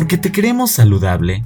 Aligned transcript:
porque 0.00 0.16
te 0.16 0.32
queremos 0.32 0.70
saludable. 0.70 1.44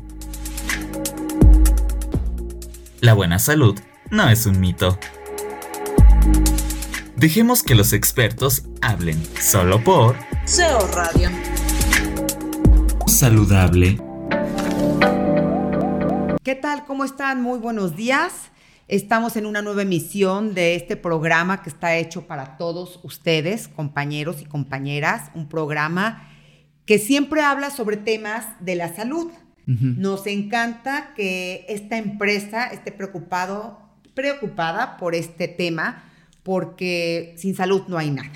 La 3.00 3.12
buena 3.12 3.40
salud 3.40 3.76
no 4.12 4.28
es 4.28 4.46
un 4.46 4.60
mito. 4.60 4.96
Dejemos 7.16 7.64
que 7.64 7.74
los 7.74 7.92
expertos 7.92 8.62
hablen 8.80 9.20
solo 9.40 9.82
por 9.82 10.14
SEO 10.44 10.86
Radio. 10.92 11.30
Saludable. 13.08 14.00
¿Qué 16.44 16.54
tal? 16.54 16.84
¿Cómo 16.84 17.04
están? 17.04 17.42
Muy 17.42 17.58
buenos 17.58 17.96
días. 17.96 18.52
Estamos 18.86 19.34
en 19.34 19.46
una 19.46 19.62
nueva 19.62 19.82
emisión 19.82 20.54
de 20.54 20.76
este 20.76 20.96
programa 20.96 21.60
que 21.60 21.70
está 21.70 21.96
hecho 21.96 22.28
para 22.28 22.56
todos 22.56 23.00
ustedes, 23.02 23.66
compañeros 23.66 24.42
y 24.42 24.44
compañeras, 24.44 25.32
un 25.34 25.48
programa 25.48 26.28
que 26.86 26.98
siempre 26.98 27.42
habla 27.42 27.70
sobre 27.70 27.96
temas 27.96 28.46
de 28.60 28.76
la 28.76 28.94
salud. 28.94 29.30
Nos 29.66 30.26
encanta 30.26 31.14
que 31.16 31.64
esta 31.68 31.96
empresa 31.96 32.66
esté 32.66 32.92
preocupado, 32.92 33.80
preocupada 34.12 34.98
por 34.98 35.14
este 35.14 35.48
tema, 35.48 36.04
porque 36.42 37.34
sin 37.38 37.54
salud 37.54 37.82
no 37.88 37.96
hay 37.96 38.10
nada. 38.10 38.30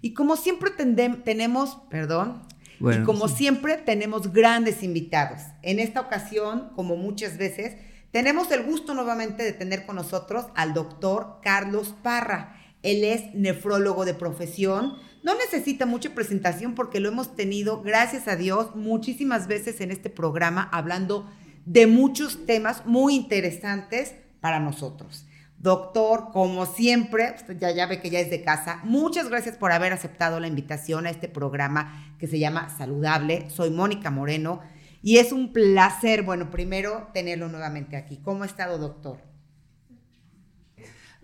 Y 0.00 0.14
como 0.14 0.36
siempre 0.36 0.70
tenemos, 0.70 1.76
perdón, 1.90 2.42
y 2.80 3.04
como 3.04 3.28
siempre 3.28 3.76
tenemos 3.76 4.32
grandes 4.32 4.82
invitados. 4.82 5.42
En 5.62 5.78
esta 5.78 6.00
ocasión, 6.00 6.70
como 6.74 6.96
muchas 6.96 7.36
veces, 7.36 7.76
tenemos 8.10 8.50
el 8.50 8.64
gusto 8.64 8.94
nuevamente 8.94 9.42
de 9.42 9.52
tener 9.52 9.86
con 9.86 9.96
nosotros 9.96 10.46
al 10.54 10.74
doctor 10.74 11.38
Carlos 11.42 11.94
Parra. 12.02 12.56
Él 12.82 13.04
es 13.04 13.34
nefrólogo 13.34 14.04
de 14.04 14.14
profesión. 14.14 14.96
No 15.22 15.36
necesita 15.36 15.86
mucha 15.86 16.14
presentación 16.14 16.74
porque 16.74 16.98
lo 16.98 17.08
hemos 17.08 17.36
tenido, 17.36 17.82
gracias 17.82 18.26
a 18.26 18.34
Dios, 18.34 18.74
muchísimas 18.74 19.46
veces 19.46 19.80
en 19.80 19.92
este 19.92 20.10
programa 20.10 20.68
hablando 20.72 21.30
de 21.64 21.86
muchos 21.86 22.44
temas 22.44 22.86
muy 22.86 23.14
interesantes 23.14 24.14
para 24.40 24.58
nosotros. 24.58 25.26
Doctor, 25.58 26.30
como 26.32 26.66
siempre, 26.66 27.36
ya, 27.60 27.70
ya 27.70 27.86
ve 27.86 28.00
que 28.00 28.10
ya 28.10 28.18
es 28.18 28.30
de 28.30 28.42
casa, 28.42 28.80
muchas 28.82 29.28
gracias 29.28 29.56
por 29.56 29.70
haber 29.70 29.92
aceptado 29.92 30.40
la 30.40 30.48
invitación 30.48 31.06
a 31.06 31.10
este 31.10 31.28
programa 31.28 32.14
que 32.18 32.26
se 32.26 32.40
llama 32.40 32.68
Saludable. 32.76 33.48
Soy 33.48 33.70
Mónica 33.70 34.10
Moreno 34.10 34.60
y 35.02 35.18
es 35.18 35.30
un 35.30 35.52
placer, 35.52 36.24
bueno, 36.24 36.50
primero 36.50 37.10
tenerlo 37.14 37.48
nuevamente 37.48 37.96
aquí. 37.96 38.16
¿Cómo 38.24 38.42
ha 38.42 38.46
estado, 38.46 38.78
doctor? 38.78 39.31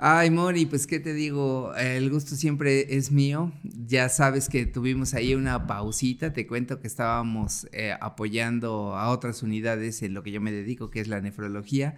Ay, 0.01 0.31
Mori, 0.31 0.65
pues 0.65 0.87
qué 0.87 1.01
te 1.01 1.13
digo, 1.13 1.75
el 1.75 2.09
gusto 2.09 2.37
siempre 2.37 2.97
es 2.97 3.11
mío. 3.11 3.51
Ya 3.65 4.09
sabes 4.09 4.49
que 4.49 4.65
tuvimos 4.65 5.13
ahí 5.13 5.35
una 5.35 5.67
pausita, 5.67 6.33
te 6.33 6.47
cuento 6.47 6.81
que 6.81 6.87
estábamos 6.87 7.67
eh, 7.73 7.93
apoyando 8.01 8.95
a 8.95 9.11
otras 9.11 9.43
unidades 9.43 10.03
en 10.03 10.15
lo 10.15 10.23
que 10.23 10.31
yo 10.31 10.41
me 10.41 10.53
dedico, 10.53 10.89
que 10.89 11.01
es 11.01 11.09
la 11.09 11.21
nefrología 11.21 11.97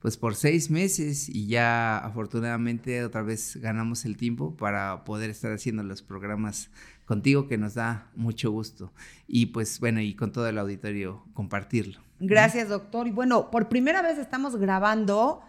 pues 0.00 0.16
por 0.16 0.34
seis 0.34 0.70
meses. 0.70 1.28
Y 1.28 1.46
ya 1.46 1.98
afortunadamente 1.98 3.04
otra 3.04 3.22
vez 3.22 3.56
ganamos 3.56 4.04
el 4.04 4.16
tiempo 4.16 4.56
para 4.56 5.04
poder 5.04 5.30
estar 5.30 5.52
haciendo 5.52 5.82
los 5.82 6.02
programas 6.02 6.70
contigo 7.04 7.48
que 7.48 7.58
nos 7.58 7.74
da 7.74 8.10
mucho 8.14 8.50
gusto. 8.50 8.92
Y 9.26 9.46
pues 9.46 9.80
bueno 9.80 10.00
y 10.00 10.14
con 10.14 10.32
todo 10.32 10.48
el 10.48 10.58
auditorio 10.58 11.24
compartirlo. 11.34 12.00
Gracias 12.18 12.68
doctor. 12.68 13.06
Y 13.06 13.10
bueno 13.10 13.50
por 13.50 13.68
primera 13.68 14.02
vez 14.02 14.18
estamos 14.18 14.56
grabando 14.56 15.42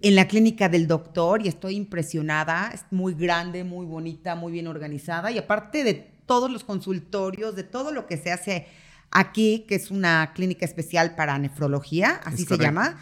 en 0.00 0.14
la 0.14 0.28
clínica 0.28 0.68
del 0.68 0.86
doctor 0.86 1.44
y 1.44 1.48
estoy 1.48 1.76
impresionada, 1.76 2.70
es 2.72 2.84
muy 2.90 3.14
grande, 3.14 3.64
muy 3.64 3.86
bonita, 3.86 4.34
muy 4.34 4.52
bien 4.52 4.66
organizada 4.66 5.30
y 5.30 5.38
aparte 5.38 5.84
de 5.84 5.94
todos 6.26 6.50
los 6.50 6.64
consultorios, 6.64 7.56
de 7.56 7.64
todo 7.64 7.92
lo 7.92 8.06
que 8.06 8.16
se 8.16 8.30
hace 8.30 8.66
aquí, 9.10 9.64
que 9.68 9.74
es 9.74 9.90
una 9.90 10.32
clínica 10.34 10.64
especial 10.64 11.14
para 11.16 11.38
nefrología, 11.38 12.20
así 12.24 12.44
se 12.44 12.58
llama 12.58 12.98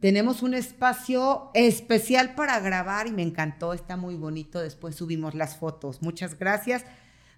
tenemos 0.00 0.42
un 0.42 0.54
espacio 0.54 1.50
especial 1.54 2.34
para 2.34 2.60
grabar 2.60 3.06
y 3.06 3.12
me 3.12 3.22
encantó, 3.22 3.72
está 3.72 3.96
muy 3.96 4.14
bonito. 4.14 4.60
Después 4.60 4.94
subimos 4.94 5.34
las 5.34 5.56
fotos. 5.56 6.02
Muchas 6.02 6.38
gracias 6.38 6.84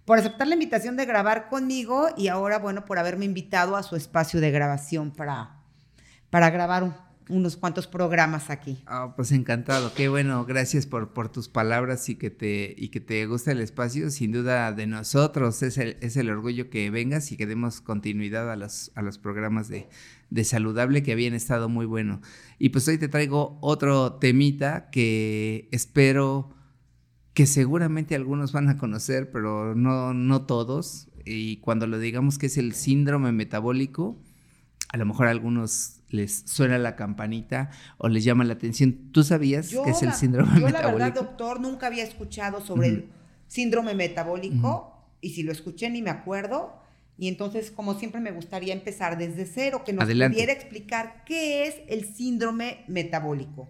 por 0.05 0.19
aceptar 0.19 0.49
la 0.49 0.55
invitación 0.55 0.97
de 0.97 1.07
grabar 1.07 1.49
conmigo 1.49 2.09
y 2.17 2.29
ahora, 2.29 2.59
bueno, 2.59 2.85
por 2.85 2.99
haberme 2.99 3.27
invitado 3.27 3.77
a 3.77 3.83
su 3.83 3.95
espacio 3.95 4.41
de 4.41 4.51
grabación 4.51 5.13
para, 5.13 5.61
para 6.31 6.51
grabar 6.51 7.08
unos 7.29 7.57
cuantos 7.57 7.87
programas 7.87 8.51
aquí. 8.51 8.83
Ah, 8.87 9.15
pues 9.17 9.33
encantado, 9.33 9.93
qué 9.95 10.09
bueno, 10.09 10.45
gracias 10.45 10.87
por, 10.87 11.13
por 11.13 11.31
tus 11.31 11.49
palabras 11.49 12.09
y 12.09 12.17
que, 12.17 12.31
te, 12.31 12.75
y 12.77 12.89
que 12.89 13.01
te 13.01 13.27
gusta 13.27 13.53
el 13.53 13.61
espacio. 13.61 14.11
Sin 14.11 14.33
duda 14.33 14.73
de 14.73 14.87
nosotros 14.87 15.63
es 15.63 15.79
el, 15.79 15.97
es 16.01 16.17
el 16.17 16.31
orgullo 16.31 16.71
que 16.71 16.91
vengas 16.91 17.31
y 17.33 17.37
que 17.37 17.47
demos 17.47 17.81
continuidad 17.81 18.51
a 18.51 18.57
los, 18.57 18.93
a 18.95 19.03
los 19.03 19.19
programas 19.19 19.69
de, 19.69 19.89
de 20.31 20.45
saludable 20.45 21.03
que 21.03 21.13
habían 21.13 21.35
estado 21.35 21.69
muy 21.69 21.87
bueno. 21.87 22.21
Y 22.59 22.71
pues 22.71 22.87
hoy 22.89 22.99
te 22.99 23.09
traigo 23.09 23.59
otro 23.61 24.15
temita 24.15 24.91
que 24.91 25.69
espero 25.73 26.55
que 27.35 27.47
seguramente 27.47 28.15
algunos 28.15 28.53
van 28.53 28.69
a 28.69 28.77
conocer, 28.79 29.31
pero 29.31 29.75
no, 29.75 30.13
no 30.13 30.47
todos. 30.47 31.09
Y 31.25 31.59
cuando 31.59 31.87
lo 31.87 31.99
digamos 31.99 32.39
que 32.39 32.47
es 32.47 32.59
el 32.59 32.73
síndrome 32.73 33.33
metabólico, 33.33 34.21
a 34.89 34.97
lo 34.97 35.07
mejor 35.07 35.29
algunos 35.29 35.98
les 36.11 36.43
suena 36.47 36.79
la 36.79 36.97
campanita 36.97 37.71
o 37.99 38.09
les 38.09 38.25
llama 38.25 38.45
la 38.45 38.55
atención. 38.55 39.11
¿Tú 39.13 39.23
sabías 39.23 39.69
que 39.69 39.91
es 39.91 40.03
el 40.03 40.13
síndrome 40.13 40.53
metabólico? 40.53 40.79
Yo 40.79 40.87
la 40.87 40.93
verdad, 40.93 41.15
doctor, 41.15 41.61
nunca 41.61 41.87
había 41.87 42.05
escuchado 42.05 42.61
sobre 42.65 42.89
el 42.89 43.09
síndrome 43.47 43.95
metabólico 43.95 44.99
y 45.21 45.31
si 45.31 45.43
lo 45.43 45.53
escuché 45.53 45.91
ni 45.91 46.03
me 46.03 46.11
acuerdo. 46.11 46.79
Y 47.21 47.27
entonces, 47.27 47.73
como 47.73 47.95
siempre, 47.99 48.21
me 48.21 48.31
gustaría 48.31 48.73
empezar 48.73 49.19
desde 49.19 49.45
cero, 49.45 49.83
que 49.85 49.93
nos 49.93 50.05
pudiera 50.05 50.53
explicar 50.53 51.25
qué 51.27 51.67
es 51.67 51.75
el 51.89 52.05
síndrome 52.05 52.85
metabólico. 52.87 53.69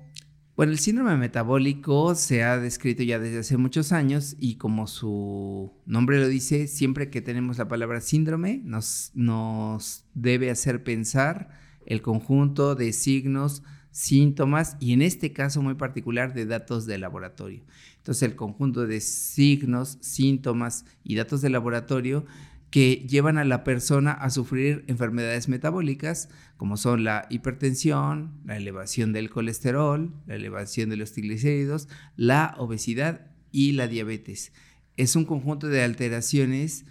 Bueno, 0.55 0.73
el 0.73 0.81
síndrome 0.81 1.17
metabólico 1.17 2.17
se 2.17 2.43
ha 2.43 2.59
descrito 2.59 3.05
ya 3.05 3.21
desde 3.21 3.39
hace 3.39 3.57
muchos 3.57 3.93
años 3.93 4.35
y 4.41 4.57
como 4.57 4.89
su 4.89 5.73
nombre 5.87 6.19
lo 6.19 6.27
dice, 6.27 6.67
siempre 6.67 7.11
que 7.11 7.23
tenemos 7.23 7.59
la 7.59 7.69
palabra 7.69 8.01
síndrome 8.01 8.61
nos, 8.65 9.13
nos 9.15 10.05
debe 10.15 10.51
hacer 10.51 10.83
pensar 10.83 11.49
el 11.89 12.03
conjunto 12.03 12.75
de 12.75 12.93
signos, 12.93 13.63
síntomas 13.91 14.77
y 14.79 14.93
en 14.93 15.01
este 15.01 15.33
caso 15.33 15.63
muy 15.63 15.75
particular 15.75 16.35
de 16.35 16.45
datos 16.45 16.85
de 16.85 16.99
laboratorio. 16.99 17.65
Entonces 17.97 18.23
el 18.25 18.37
conjunto 18.37 18.87
de 18.87 19.01
signos, 19.01 19.97
síntomas 20.03 20.85
y 21.03 21.17
datos 21.17 21.41
de 21.41 21.49
laboratorio 21.49 22.27
que 22.71 23.07
llevan 23.09 23.39
a 23.39 23.45
la 23.45 23.65
persona 23.65 24.13
a 24.13 24.29
sufrir 24.29 24.85
enfermedades 24.87 25.49
metabólicas 25.49 26.29
como 26.59 26.77
son 26.77 27.05
la 27.05 27.27
hipertensión, 27.31 28.39
la 28.45 28.59
elevación 28.59 29.15
del 29.15 29.31
colesterol, 29.31 30.13
la 30.27 30.35
elevación 30.35 30.91
de 30.91 30.99
los 30.99 31.13
triglicéridos, 31.13 31.89
la 32.17 32.55
obesidad 32.59 33.31
y 33.51 33.73
la 33.73 33.89
diabetes. 33.89 34.53
Es 34.99 35.17
un 35.17 35.25
conjunto 35.25 35.69
de 35.69 35.83
alteraciones 35.83 36.85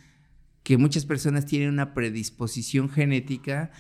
que 0.63 0.77
muchas 0.77 1.05
personas 1.05 1.45
tienen 1.45 1.69
una 1.69 1.93
predisposición 1.93 2.89
genética 2.89 3.71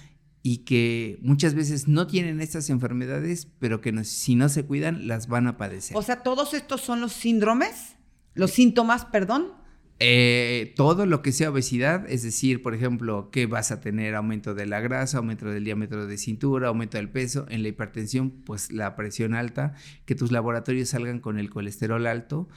y 0.43 0.59
que 0.59 1.19
muchas 1.21 1.53
veces 1.55 1.87
no 1.87 2.07
tienen 2.07 2.39
estas 2.41 2.69
enfermedades, 2.69 3.47
pero 3.59 3.81
que 3.81 4.03
si 4.03 4.35
no 4.35 4.49
se 4.49 4.65
cuidan 4.65 5.07
las 5.07 5.27
van 5.27 5.47
a 5.47 5.57
padecer. 5.57 5.97
O 5.97 6.01
sea, 6.01 6.23
todos 6.23 6.53
estos 6.53 6.81
son 6.81 7.01
los 7.01 7.13
síndromes, 7.13 7.95
los 8.33 8.51
síntomas, 8.51 9.05
perdón. 9.05 9.53
Eh, 9.99 10.73
todo 10.75 11.07
lo 11.07 11.23
que 11.23 11.31
sea 11.31 11.49
obesidad, 11.49 12.05
es 12.07 12.21
decir, 12.21 12.61
por 12.61 12.75
ejemplo, 12.75 13.31
que 13.31 13.47
vas 13.47 13.71
a 13.71 13.81
tener 13.81 14.13
aumento 14.13 14.53
de 14.53 14.67
la 14.67 14.79
grasa, 14.79 15.17
aumento 15.17 15.47
del 15.47 15.63
diámetro 15.63 16.05
de 16.05 16.17
cintura, 16.19 16.67
aumento 16.67 16.97
del 16.97 17.09
peso, 17.09 17.47
en 17.49 17.63
la 17.63 17.69
hipertensión, 17.69 18.29
pues 18.29 18.71
la 18.71 18.95
presión 18.95 19.33
alta, 19.33 19.73
que 20.05 20.13
tus 20.13 20.31
laboratorios 20.31 20.89
salgan 20.89 21.19
con 21.19 21.39
el 21.39 21.49
colesterol 21.49 22.05
alto 22.05 22.47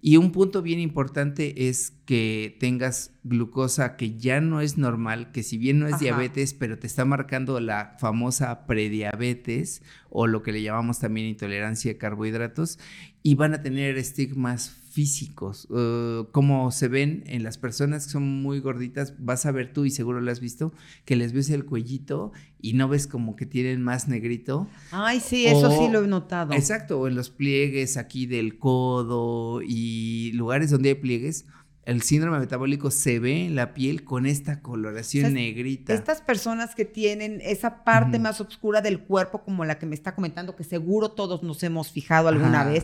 y 0.00 0.16
un 0.16 0.30
punto 0.30 0.62
bien 0.62 0.78
importante 0.78 1.68
es 1.68 1.92
que 2.06 2.56
tengas 2.60 3.12
glucosa 3.24 3.96
que 3.96 4.16
ya 4.16 4.40
no 4.40 4.60
es 4.60 4.78
normal, 4.78 5.32
que 5.32 5.42
si 5.42 5.58
bien 5.58 5.80
no 5.80 5.88
es 5.88 5.98
diabetes, 5.98 6.54
pero 6.54 6.78
te 6.78 6.86
está 6.86 7.04
marcando 7.04 7.58
la 7.58 7.96
famosa 7.98 8.66
prediabetes 8.66 9.82
o 10.08 10.28
lo 10.28 10.42
que 10.44 10.52
le 10.52 10.62
llamamos 10.62 11.00
también 11.00 11.26
intolerancia 11.26 11.92
a 11.92 11.98
carbohidratos 11.98 12.78
y 13.24 13.34
van 13.34 13.54
a 13.54 13.62
tener 13.62 13.98
estigmas 13.98 14.70
físicos, 14.98 15.68
uh, 15.70 16.26
como 16.32 16.72
se 16.72 16.88
ven 16.88 17.22
en 17.28 17.44
las 17.44 17.56
personas 17.56 18.06
que 18.06 18.10
son 18.10 18.42
muy 18.42 18.58
gorditas, 18.58 19.14
vas 19.16 19.46
a 19.46 19.52
ver 19.52 19.72
tú 19.72 19.84
y 19.84 19.92
seguro 19.92 20.20
lo 20.20 20.28
has 20.28 20.40
visto, 20.40 20.72
que 21.04 21.14
les 21.14 21.32
ves 21.32 21.50
el 21.50 21.64
cuellito 21.64 22.32
y 22.60 22.72
no 22.72 22.88
ves 22.88 23.06
como 23.06 23.36
que 23.36 23.46
tienen 23.46 23.80
más 23.80 24.08
negrito. 24.08 24.66
Ay, 24.90 25.20
sí, 25.20 25.46
eso 25.46 25.70
sí 25.70 25.88
lo 25.88 26.02
he 26.02 26.08
notado. 26.08 26.52
Exacto, 26.52 26.98
o 26.98 27.06
en 27.06 27.14
los 27.14 27.30
pliegues 27.30 27.96
aquí 27.96 28.26
del 28.26 28.58
codo 28.58 29.62
y 29.62 30.32
lugares 30.32 30.72
donde 30.72 30.88
hay 30.88 30.94
pliegues, 30.96 31.44
el 31.84 32.02
síndrome 32.02 32.40
metabólico 32.40 32.90
se 32.90 33.20
ve 33.20 33.46
en 33.46 33.54
la 33.54 33.74
piel 33.74 34.02
con 34.02 34.26
esta 34.26 34.62
coloración 34.62 35.32
negrita. 35.34 35.94
Estas 35.94 36.22
personas 36.22 36.74
que 36.74 36.86
tienen 36.86 37.40
esa 37.40 37.84
parte 37.84 38.18
más 38.18 38.40
oscura 38.40 38.80
del 38.80 38.98
cuerpo, 38.98 39.44
como 39.44 39.64
la 39.64 39.78
que 39.78 39.86
me 39.86 39.94
está 39.94 40.16
comentando, 40.16 40.56
que 40.56 40.64
seguro 40.64 41.12
todos 41.12 41.44
nos 41.44 41.62
hemos 41.62 41.92
fijado 41.92 42.26
alguna 42.26 42.64
vez, 42.64 42.82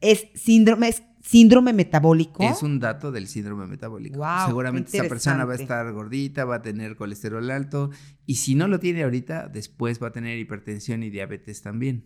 es 0.00 0.28
síndrome, 0.34 0.88
síndrome 1.22 1.72
metabólico. 1.72 2.42
Es 2.42 2.62
un 2.62 2.80
dato 2.80 3.12
del 3.12 3.28
síndrome 3.28 3.66
metabólico. 3.66 4.18
Wow, 4.18 4.46
Seguramente 4.46 4.96
esa 4.96 5.08
persona 5.08 5.44
va 5.44 5.52
a 5.52 5.56
estar 5.56 5.92
gordita, 5.92 6.44
va 6.44 6.56
a 6.56 6.62
tener 6.62 6.96
colesterol 6.96 7.50
alto 7.50 7.90
y 8.26 8.36
si 8.36 8.54
no 8.54 8.68
lo 8.68 8.80
tiene 8.80 9.02
ahorita, 9.04 9.48
después 9.48 10.02
va 10.02 10.08
a 10.08 10.12
tener 10.12 10.38
hipertensión 10.38 11.02
y 11.02 11.10
diabetes 11.10 11.62
también. 11.62 12.04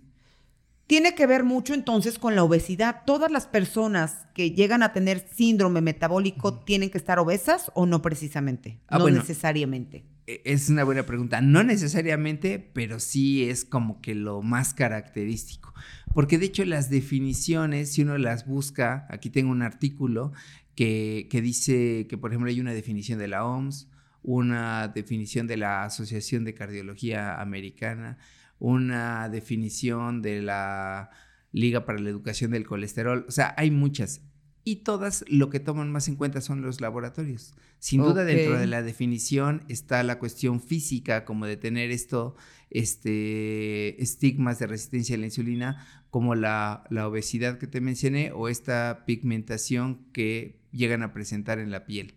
Tiene 0.87 1.15
que 1.15 1.27
ver 1.27 1.45
mucho 1.45 1.73
entonces 1.73 2.19
con 2.19 2.37
la 2.37 2.45
obesidad. 2.45 3.03
¿Todas 3.07 3.31
las 3.31 3.47
personas 3.47 4.27
que 4.35 4.51
llegan 4.51 4.83
a 4.83 4.93
tener 4.93 5.27
síndrome 5.33 5.81
metabólico 5.81 6.61
tienen 6.61 6.91
que 6.91 6.99
estar 6.99 7.19
obesas 7.19 7.73
o 7.75 7.87
no 7.87 8.03
precisamente? 8.03 8.81
Ah, 8.89 8.99
no 8.99 9.05
bueno. 9.05 9.19
necesariamente. 9.21 10.05
E- 10.27 10.43
Es 10.45 10.69
una 10.71 10.85
buena 10.85 11.05
pregunta. 11.07 11.41
No 11.41 11.63
necesariamente, 11.63 12.59
pero 12.59 13.01
sí 13.01 13.49
es 13.49 13.65
como 13.65 14.01
que 14.01 14.15
lo 14.15 14.43
más 14.43 14.75
característico. 14.75 15.75
Porque 16.15 16.39
de 16.39 16.47
hecho 16.47 16.65
las 16.65 16.91
definiciones, 16.91 17.93
si 17.93 18.03
uno 18.03 18.19
las 18.19 18.47
busca, 18.47 19.07
aquí 19.11 19.31
tengo 19.31 19.51
un 19.51 19.63
artículo 19.63 20.33
que, 20.77 21.29
que 21.31 21.41
dice 21.41 22.07
que, 22.09 22.19
por 22.19 22.31
ejemplo, 22.31 22.51
hay 22.51 22.61
una 22.61 22.73
definición 22.73 23.19
de 23.19 23.29
la 23.29 23.45
OMS, 23.45 23.89
una 24.23 24.89
definición 24.89 25.47
de 25.47 25.57
la 25.59 25.85
Asociación 25.85 26.45
de 26.45 26.55
Cardiología 26.55 27.41
Americana, 27.41 28.19
una 28.59 29.29
definición 29.29 30.23
de 30.23 30.41
la 30.43 31.11
Liga 31.53 31.85
para 31.85 31.99
la 32.01 32.09
Educación 32.11 32.51
del 32.51 32.67
Colesterol. 32.67 33.25
O 33.29 33.31
sea, 33.31 33.55
hay 33.57 33.71
muchas. 33.71 34.23
Y 34.67 34.77
todas 34.77 35.25
lo 35.29 35.51
que 35.51 35.61
toman 35.61 35.93
más 35.93 36.09
en 36.09 36.17
cuenta 36.17 36.41
son 36.41 36.63
los 36.63 36.81
laboratorios. 36.81 37.55
Sin 37.79 38.01
duda 38.01 38.25
dentro 38.25 38.59
de 38.59 38.67
la 38.67 38.83
definición 38.83 39.63
está 39.69 40.03
la 40.03 40.19
cuestión 40.19 40.63
física, 40.63 41.27
como 41.27 41.45
de 41.45 41.59
tener 41.59 41.91
esto, 41.91 42.35
este, 42.71 44.03
estigmas 44.03 44.59
de 44.59 44.67
resistencia 44.67 45.17
a 45.17 45.19
la 45.19 45.27
insulina, 45.27 45.87
como 46.09 46.35
la, 46.35 46.85
la 46.89 47.07
obesidad 47.07 47.59
que 47.59 47.67
te 47.67 47.83
mencioné 47.83 48.33
o 48.33 48.49
esta 48.49 49.05
pigmentación 49.05 50.07
que 50.13 50.61
llegan 50.73 51.03
a 51.03 51.13
presentar 51.13 51.59
en 51.59 51.71
la 51.71 51.85
piel. 51.85 52.15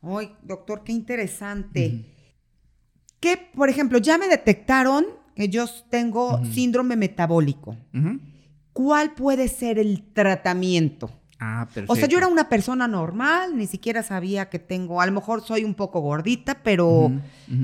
Ay, 0.00 0.32
doctor, 0.42 0.84
qué 0.84 0.92
interesante. 0.92 2.04
Que, 3.18 3.36
por 3.54 3.68
ejemplo, 3.68 3.98
ya 3.98 4.16
me 4.18 4.28
detectaron 4.28 5.06
que 5.34 5.48
yo 5.48 5.66
tengo 5.90 6.44
síndrome 6.44 6.96
metabólico. 6.96 7.76
¿Cuál 8.74 9.14
puede 9.14 9.48
ser 9.48 9.78
el 9.78 10.02
tratamiento? 10.12 11.10
Ah, 11.38 11.66
perfecto. 11.66 11.92
O 11.92 11.96
sea, 11.96 12.08
yo 12.08 12.18
era 12.18 12.26
una 12.28 12.48
persona 12.48 12.86
normal, 12.88 13.56
ni 13.56 13.66
siquiera 13.66 14.02
sabía 14.02 14.50
que 14.50 14.58
tengo, 14.58 15.00
a 15.00 15.06
lo 15.06 15.12
mejor 15.12 15.42
soy 15.42 15.64
un 15.64 15.74
poco 15.74 16.00
gordita, 16.00 16.62
pero 16.62 17.10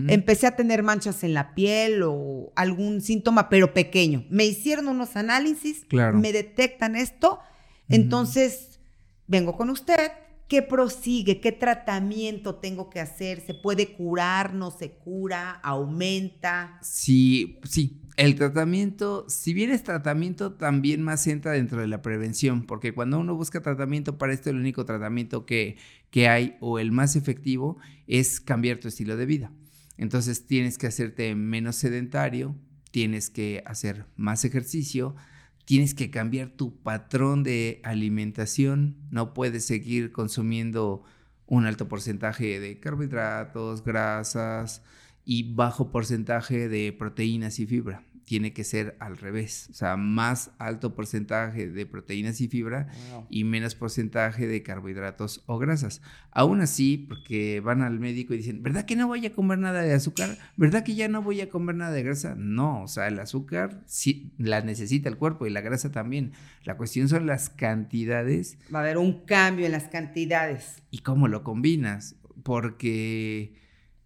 empecé 0.08 0.46
a 0.46 0.56
tener 0.56 0.82
manchas 0.82 1.22
en 1.24 1.34
la 1.34 1.54
piel 1.54 2.02
o 2.04 2.52
algún 2.56 3.00
síntoma, 3.00 3.48
pero 3.48 3.72
pequeño. 3.74 4.24
Me 4.30 4.44
hicieron 4.46 4.88
unos 4.88 5.16
análisis, 5.16 5.84
Claro. 5.86 6.18
me 6.18 6.32
detectan 6.32 6.94
esto, 6.96 7.40
entonces 7.88 8.80
vengo 9.26 9.56
con 9.56 9.70
usted. 9.70 10.12
¿Qué 10.48 10.62
prosigue? 10.62 11.40
¿Qué 11.40 11.52
tratamiento 11.52 12.56
tengo 12.56 12.90
que 12.90 12.98
hacer? 12.98 13.40
¿Se 13.40 13.54
puede 13.54 13.92
curar? 13.92 14.52
¿No 14.52 14.72
se 14.72 14.90
cura? 14.90 15.60
¿Aumenta? 15.62 16.78
Sí, 16.82 17.60
sí. 17.62 18.00
El 18.20 18.34
tratamiento, 18.34 19.24
si 19.30 19.54
bien 19.54 19.70
es 19.70 19.82
tratamiento, 19.82 20.52
también 20.52 21.00
más 21.00 21.26
entra 21.26 21.52
dentro 21.52 21.80
de 21.80 21.86
la 21.86 22.02
prevención, 22.02 22.66
porque 22.66 22.92
cuando 22.92 23.18
uno 23.18 23.34
busca 23.34 23.62
tratamiento 23.62 24.18
para 24.18 24.34
esto, 24.34 24.50
el 24.50 24.56
único 24.56 24.84
tratamiento 24.84 25.46
que, 25.46 25.78
que 26.10 26.28
hay 26.28 26.58
o 26.60 26.78
el 26.78 26.92
más 26.92 27.16
efectivo 27.16 27.78
es 28.06 28.38
cambiar 28.38 28.76
tu 28.76 28.88
estilo 28.88 29.16
de 29.16 29.24
vida. 29.24 29.52
Entonces 29.96 30.44
tienes 30.44 30.76
que 30.76 30.86
hacerte 30.86 31.34
menos 31.34 31.76
sedentario, 31.76 32.54
tienes 32.90 33.30
que 33.30 33.62
hacer 33.64 34.04
más 34.16 34.44
ejercicio, 34.44 35.16
tienes 35.64 35.94
que 35.94 36.10
cambiar 36.10 36.50
tu 36.50 36.76
patrón 36.82 37.42
de 37.42 37.80
alimentación, 37.84 38.98
no 39.10 39.32
puedes 39.32 39.64
seguir 39.64 40.12
consumiendo 40.12 41.04
un 41.46 41.64
alto 41.64 41.88
porcentaje 41.88 42.60
de 42.60 42.80
carbohidratos, 42.80 43.82
grasas 43.82 44.82
y 45.24 45.54
bajo 45.54 45.90
porcentaje 45.90 46.68
de 46.68 46.92
proteínas 46.92 47.58
y 47.60 47.66
fibra. 47.66 48.04
Tiene 48.30 48.52
que 48.52 48.62
ser 48.62 48.96
al 49.00 49.16
revés, 49.16 49.66
o 49.70 49.72
sea, 49.74 49.96
más 49.96 50.52
alto 50.60 50.94
porcentaje 50.94 51.68
de 51.68 51.84
proteínas 51.84 52.40
y 52.40 52.46
fibra 52.46 52.86
y 53.28 53.42
menos 53.42 53.74
porcentaje 53.74 54.46
de 54.46 54.62
carbohidratos 54.62 55.42
o 55.46 55.58
grasas. 55.58 56.00
Aún 56.30 56.60
así, 56.60 56.96
porque 56.96 57.58
van 57.58 57.82
al 57.82 57.98
médico 57.98 58.32
y 58.32 58.36
dicen, 58.36 58.62
¿verdad 58.62 58.84
que 58.84 58.94
no 58.94 59.08
voy 59.08 59.26
a 59.26 59.32
comer 59.32 59.58
nada 59.58 59.82
de 59.82 59.92
azúcar? 59.94 60.38
¿Verdad 60.56 60.84
que 60.84 60.94
ya 60.94 61.08
no 61.08 61.22
voy 61.22 61.40
a 61.40 61.48
comer 61.48 61.74
nada 61.74 61.90
de 61.90 62.04
grasa? 62.04 62.36
No, 62.36 62.84
o 62.84 62.86
sea, 62.86 63.08
el 63.08 63.18
azúcar 63.18 63.82
sí 63.86 64.32
la 64.38 64.60
necesita 64.60 65.08
el 65.08 65.16
cuerpo 65.16 65.48
y 65.48 65.50
la 65.50 65.60
grasa 65.60 65.90
también. 65.90 66.30
La 66.62 66.76
cuestión 66.76 67.08
son 67.08 67.26
las 67.26 67.50
cantidades 67.50 68.58
Va 68.72 68.78
a 68.78 68.82
haber 68.82 68.98
un 68.98 69.24
cambio 69.24 69.66
en 69.66 69.72
las 69.72 69.88
cantidades. 69.88 70.84
y 70.92 70.98
cómo 70.98 71.26
lo 71.26 71.42
combinas, 71.42 72.14
porque 72.44 73.54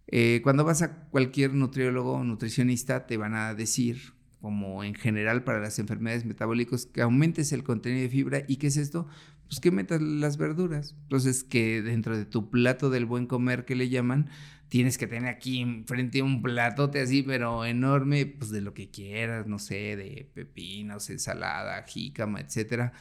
eh, 0.07 0.39
cuando 0.43 0.63
vas 0.63 0.81
a 0.81 0.95
cualquier 1.11 1.53
nutriólogo 1.53 2.13
o 2.13 2.23
nutricionista 2.23 3.05
te 3.05 3.17
van 3.17 3.35
a 3.35 3.53
decir, 3.53 4.14
como 4.45 4.83
en 4.83 4.93
general 4.93 5.43
para 5.43 5.59
las 5.59 5.79
enfermedades 5.79 6.23
metabólicas, 6.23 6.85
que 6.85 7.01
aumentes 7.01 7.51
el 7.51 7.63
contenido 7.63 8.03
de 8.03 8.09
fibra 8.09 8.43
y 8.47 8.57
qué 8.57 8.67
es 8.67 8.77
esto, 8.77 9.07
pues 9.47 9.59
que 9.59 9.71
metas 9.71 9.99
las 10.03 10.37
verduras. 10.37 10.95
Entonces 11.01 11.43
que 11.43 11.81
dentro 11.81 12.15
de 12.15 12.25
tu 12.25 12.51
plato 12.51 12.91
del 12.91 13.07
buen 13.07 13.25
comer 13.25 13.65
que 13.65 13.73
le 13.73 13.89
llaman, 13.89 14.29
tienes 14.67 14.99
que 14.99 15.07
tener 15.07 15.29
aquí 15.29 15.61
enfrente 15.61 16.21
un 16.21 16.43
platote 16.43 17.01
así, 17.01 17.23
pero 17.23 17.65
enorme, 17.65 18.27
pues 18.27 18.51
de 18.51 18.61
lo 18.61 18.75
que 18.75 18.91
quieras, 18.91 19.47
no 19.47 19.57
sé, 19.57 19.95
de 19.95 20.29
pepinos, 20.35 21.09
ensalada, 21.09 21.81
jícama, 21.81 22.39
etcétera. 22.39 22.93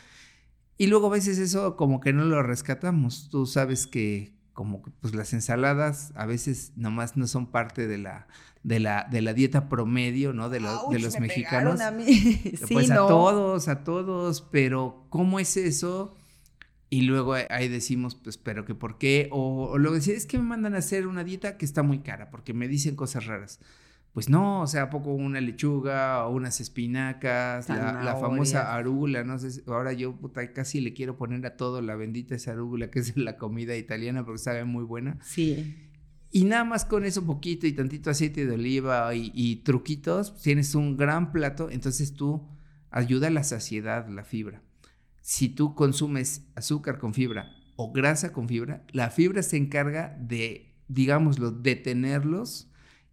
Y 0.78 0.86
luego 0.86 1.08
a 1.08 1.10
veces 1.10 1.36
eso 1.36 1.76
como 1.76 2.00
que 2.00 2.14
no 2.14 2.24
lo 2.24 2.42
rescatamos. 2.42 3.28
Tú 3.30 3.44
sabes 3.44 3.86
que 3.86 4.32
como 4.54 4.80
que 4.80 4.92
pues 4.92 5.14
las 5.14 5.34
ensaladas 5.34 6.10
a 6.14 6.24
veces 6.24 6.72
nomás 6.74 7.18
no 7.18 7.26
son 7.26 7.50
parte 7.50 7.86
de 7.86 7.98
la 7.98 8.28
de 8.64 8.80
la 8.80 9.06
de 9.10 9.22
la 9.22 9.32
dieta 9.34 9.68
promedio, 9.68 10.32
¿no? 10.32 10.48
De, 10.48 10.58
de 10.58 10.66
Ouch, 10.66 11.00
los 11.00 11.14
me 11.14 11.28
mexicanos. 11.28 11.80
a 11.80 11.90
mí. 11.92 12.04
sí, 12.12 12.56
pues 12.72 12.90
a 12.90 12.96
todos, 12.96 13.68
a 13.68 13.84
todos, 13.84 14.40
pero 14.50 15.06
¿cómo 15.10 15.38
es 15.38 15.56
eso? 15.56 16.16
Y 16.90 17.02
luego 17.02 17.34
ahí- 17.34 17.68
decimos, 17.68 18.14
pues, 18.14 18.36
pero 18.38 18.64
que 18.64 18.74
por 18.74 18.98
qué, 18.98 19.28
o, 19.32 19.68
o 19.70 19.78
luego 19.78 19.94
decir, 19.96 20.14
es 20.14 20.26
que 20.26 20.38
me 20.38 20.44
mandan 20.44 20.74
a 20.74 20.78
hacer 20.78 21.06
una 21.06 21.24
dieta 21.24 21.56
que 21.56 21.64
está 21.64 21.82
muy 21.82 22.00
cara, 22.00 22.30
porque 22.30 22.52
me 22.54 22.66
dicen 22.68 22.96
cosas 22.96 23.26
raras. 23.26 23.60
Pues 24.12 24.28
no, 24.28 24.60
o 24.60 24.66
sea, 24.68 24.82
¿a 24.82 24.90
poco 24.90 25.10
una 25.12 25.40
lechuga 25.40 26.24
o 26.24 26.30
unas 26.30 26.60
espinacas, 26.60 27.68
la, 27.68 28.00
la 28.04 28.14
famosa 28.14 28.72
arúgula, 28.72 29.24
no 29.24 29.40
sé, 29.40 29.62
ahora 29.66 29.92
yo 29.92 30.12
puta, 30.14 30.52
casi 30.52 30.80
le 30.80 30.94
quiero 30.94 31.16
poner 31.16 31.44
a 31.46 31.56
todo 31.56 31.82
la 31.82 31.96
bendita 31.96 32.36
esa 32.36 32.52
arúgula 32.52 32.92
que 32.92 33.00
es 33.00 33.16
la 33.16 33.36
comida 33.38 33.76
italiana 33.76 34.24
porque 34.24 34.38
sabe 34.38 34.64
muy 34.64 34.84
buena. 34.84 35.18
Sí. 35.20 35.74
Y 36.34 36.46
nada 36.46 36.64
más 36.64 36.84
con 36.84 37.04
eso 37.04 37.24
poquito 37.24 37.64
y 37.68 37.72
tantito 37.74 38.10
aceite 38.10 38.44
de 38.44 38.54
oliva 38.54 39.14
y, 39.14 39.30
y 39.32 39.62
truquitos, 39.62 40.34
tienes 40.42 40.74
un 40.74 40.96
gran 40.96 41.30
plato, 41.30 41.70
entonces 41.70 42.12
tú 42.12 42.44
ayuda 42.90 43.28
a 43.28 43.30
la 43.30 43.44
saciedad, 43.44 44.08
la 44.08 44.24
fibra. 44.24 44.60
Si 45.20 45.48
tú 45.48 45.76
consumes 45.76 46.44
azúcar 46.56 46.98
con 46.98 47.14
fibra 47.14 47.54
o 47.76 47.92
grasa 47.92 48.32
con 48.32 48.48
fibra, 48.48 48.84
la 48.90 49.10
fibra 49.10 49.44
se 49.44 49.58
encarga 49.58 50.18
de, 50.20 50.74
digámoslo, 50.88 51.52
detenerlos 51.52 52.68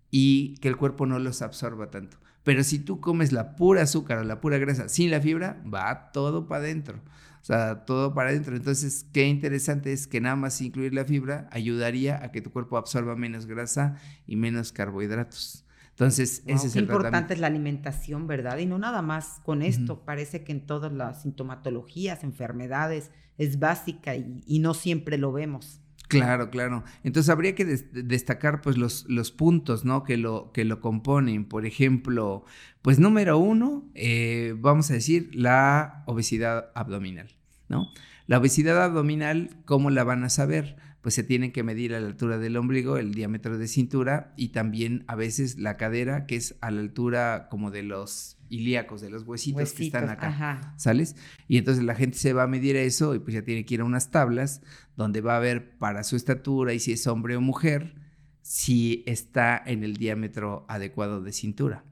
y 0.09 0.55
que 0.55 0.69
el 0.69 0.77
cuerpo 0.77 1.05
no 1.05 1.19
los 1.19 1.43
absorba 1.43 1.91
tanto. 1.91 2.17
Pero 2.41 2.63
si 2.63 2.79
tú 2.79 3.01
comes 3.01 3.31
la 3.31 3.55
pura 3.55 3.83
azúcar 3.83 4.17
o 4.17 4.23
la 4.23 4.41
pura 4.41 4.57
grasa 4.57 4.89
sin 4.89 5.11
la 5.11 5.21
fibra, 5.21 5.61
va 5.71 6.09
todo 6.11 6.47
para 6.47 6.63
adentro. 6.63 6.99
O 7.41 7.43
sea, 7.43 7.85
todo 7.85 8.13
para 8.13 8.29
adentro. 8.29 8.55
Entonces, 8.55 9.05
qué 9.11 9.27
interesante 9.27 9.91
es 9.93 10.07
que 10.07 10.21
nada 10.21 10.35
más 10.35 10.61
incluir 10.61 10.93
la 10.93 11.05
fibra 11.05 11.49
ayudaría 11.51 12.23
a 12.23 12.31
que 12.31 12.41
tu 12.41 12.51
cuerpo 12.51 12.77
absorba 12.77 13.15
menos 13.15 13.47
grasa 13.47 13.97
y 14.27 14.35
menos 14.35 14.71
carbohidratos. 14.71 15.65
Entonces, 15.89 16.43
Wow, 16.45 16.55
ese 16.55 16.67
es 16.67 16.75
el 16.75 16.83
importante 16.83 17.09
tratamiento. 17.09 17.33
es 17.33 17.39
la 17.39 17.47
alimentación, 17.47 18.27
¿verdad? 18.27 18.57
Y 18.59 18.65
no 18.65 18.77
nada 18.77 19.01
más 19.01 19.39
con 19.43 19.61
esto. 19.61 20.03
Parece 20.05 20.43
que 20.43 20.51
en 20.51 20.65
todas 20.65 20.91
las 20.91 21.23
sintomatologías, 21.23 22.23
enfermedades, 22.23 23.11
es 23.37 23.59
básica 23.59 24.15
y, 24.15 24.41
y 24.45 24.59
no 24.59 24.73
siempre 24.73 25.17
lo 25.17 25.31
vemos. 25.31 25.81
Claro, 26.19 26.49
claro. 26.49 26.83
Entonces 27.03 27.29
habría 27.29 27.55
que 27.55 27.65
des- 27.65 27.85
destacar 27.91 28.61
pues 28.61 28.77
los, 28.77 29.05
los 29.09 29.31
puntos, 29.31 29.85
¿no? 29.85 30.03
Que 30.03 30.17
lo, 30.17 30.51
que 30.51 30.65
lo 30.65 30.79
componen. 30.81 31.45
Por 31.45 31.65
ejemplo, 31.65 32.45
pues 32.81 32.99
número 32.99 33.37
uno, 33.37 33.89
eh, 33.95 34.55
vamos 34.57 34.89
a 34.91 34.93
decir 34.93 35.29
la 35.33 36.03
obesidad 36.07 36.71
abdominal, 36.75 37.29
¿no? 37.69 37.87
La 38.27 38.37
obesidad 38.37 38.81
abdominal, 38.83 39.49
¿cómo 39.65 39.89
la 39.89 40.03
van 40.03 40.23
a 40.23 40.29
saber? 40.29 40.77
Pues 41.01 41.15
se 41.15 41.23
tienen 41.23 41.51
que 41.51 41.63
medir 41.63 41.95
a 41.95 41.99
la 41.99 42.07
altura 42.07 42.37
del 42.37 42.57
ombligo, 42.57 42.97
el 42.97 43.13
diámetro 43.13 43.57
de 43.57 43.67
cintura 43.67 44.33
y 44.37 44.49
también 44.49 45.03
a 45.07 45.15
veces 45.15 45.57
la 45.57 45.75
cadera, 45.75 46.25
que 46.27 46.35
es 46.35 46.55
a 46.61 46.69
la 46.69 46.81
altura 46.81 47.47
como 47.49 47.71
de 47.71 47.83
los 47.83 48.37
ilíacos, 48.49 49.01
de 49.01 49.09
los 49.09 49.23
huesitos, 49.23 49.73
que 49.73 49.85
están 49.85 50.09
acá. 50.09 50.27
Ajá. 50.27 50.75
¿sales? 50.77 51.15
Y 51.47 51.57
entonces 51.57 51.83
la 51.83 51.95
gente 51.95 52.17
se 52.17 52.33
va 52.33 52.43
a 52.43 52.47
medir 52.47 52.75
eso 52.75 53.15
y 53.15 53.19
pues 53.19 53.33
ya 53.33 53.41
tiene 53.43 53.65
que 53.65 53.73
ir 53.73 53.81
a 53.81 53.85
unas 53.85 54.11
tablas 54.11 54.61
donde 54.95 55.21
va 55.21 55.37
a 55.37 55.39
ver 55.39 55.77
para 55.77 56.03
su 56.03 56.15
estatura 56.15 56.73
y 56.73 56.79
si 56.79 56.91
es 56.91 57.07
hombre 57.07 57.35
o 57.35 57.41
mujer, 57.41 57.95
si 58.41 59.03
está 59.07 59.61
en 59.65 59.83
el 59.83 59.95
diámetro 59.95 60.65
adecuado 60.67 61.21
de 61.21 61.31
cintura. 61.31 61.85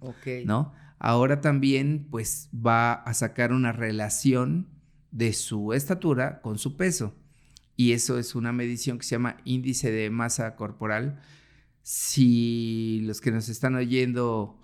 ¿no? 0.45 0.73
Ahora 0.99 1.41
también 1.41 2.07
pues 2.11 2.49
va 2.53 2.93
a 2.93 3.13
sacar 3.13 3.53
una 3.53 3.71
relación 3.71 4.67
de 5.11 5.33
su 5.33 5.73
estatura 5.73 6.41
con 6.41 6.57
su 6.57 6.75
peso. 6.75 7.15
Y 7.79 7.93
eso 7.93 8.19
es 8.19 8.35
una 8.35 8.51
medición 8.51 8.97
que 8.97 9.05
se 9.05 9.11
llama 9.11 9.37
índice 9.45 9.89
de 9.89 10.09
masa 10.09 10.57
corporal. 10.57 11.21
Si 11.81 12.99
los 13.05 13.21
que 13.21 13.31
nos 13.31 13.47
están 13.47 13.75
oyendo 13.75 14.59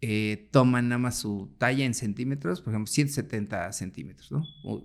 eh, 0.00 0.48
toman 0.52 0.88
nada 0.88 1.00
más 1.00 1.18
su 1.18 1.50
talla 1.58 1.84
en 1.84 1.94
centímetros, 1.94 2.60
por 2.60 2.72
ejemplo, 2.72 2.86
170 2.86 3.72
centímetros, 3.72 4.30
¿no? 4.30 4.44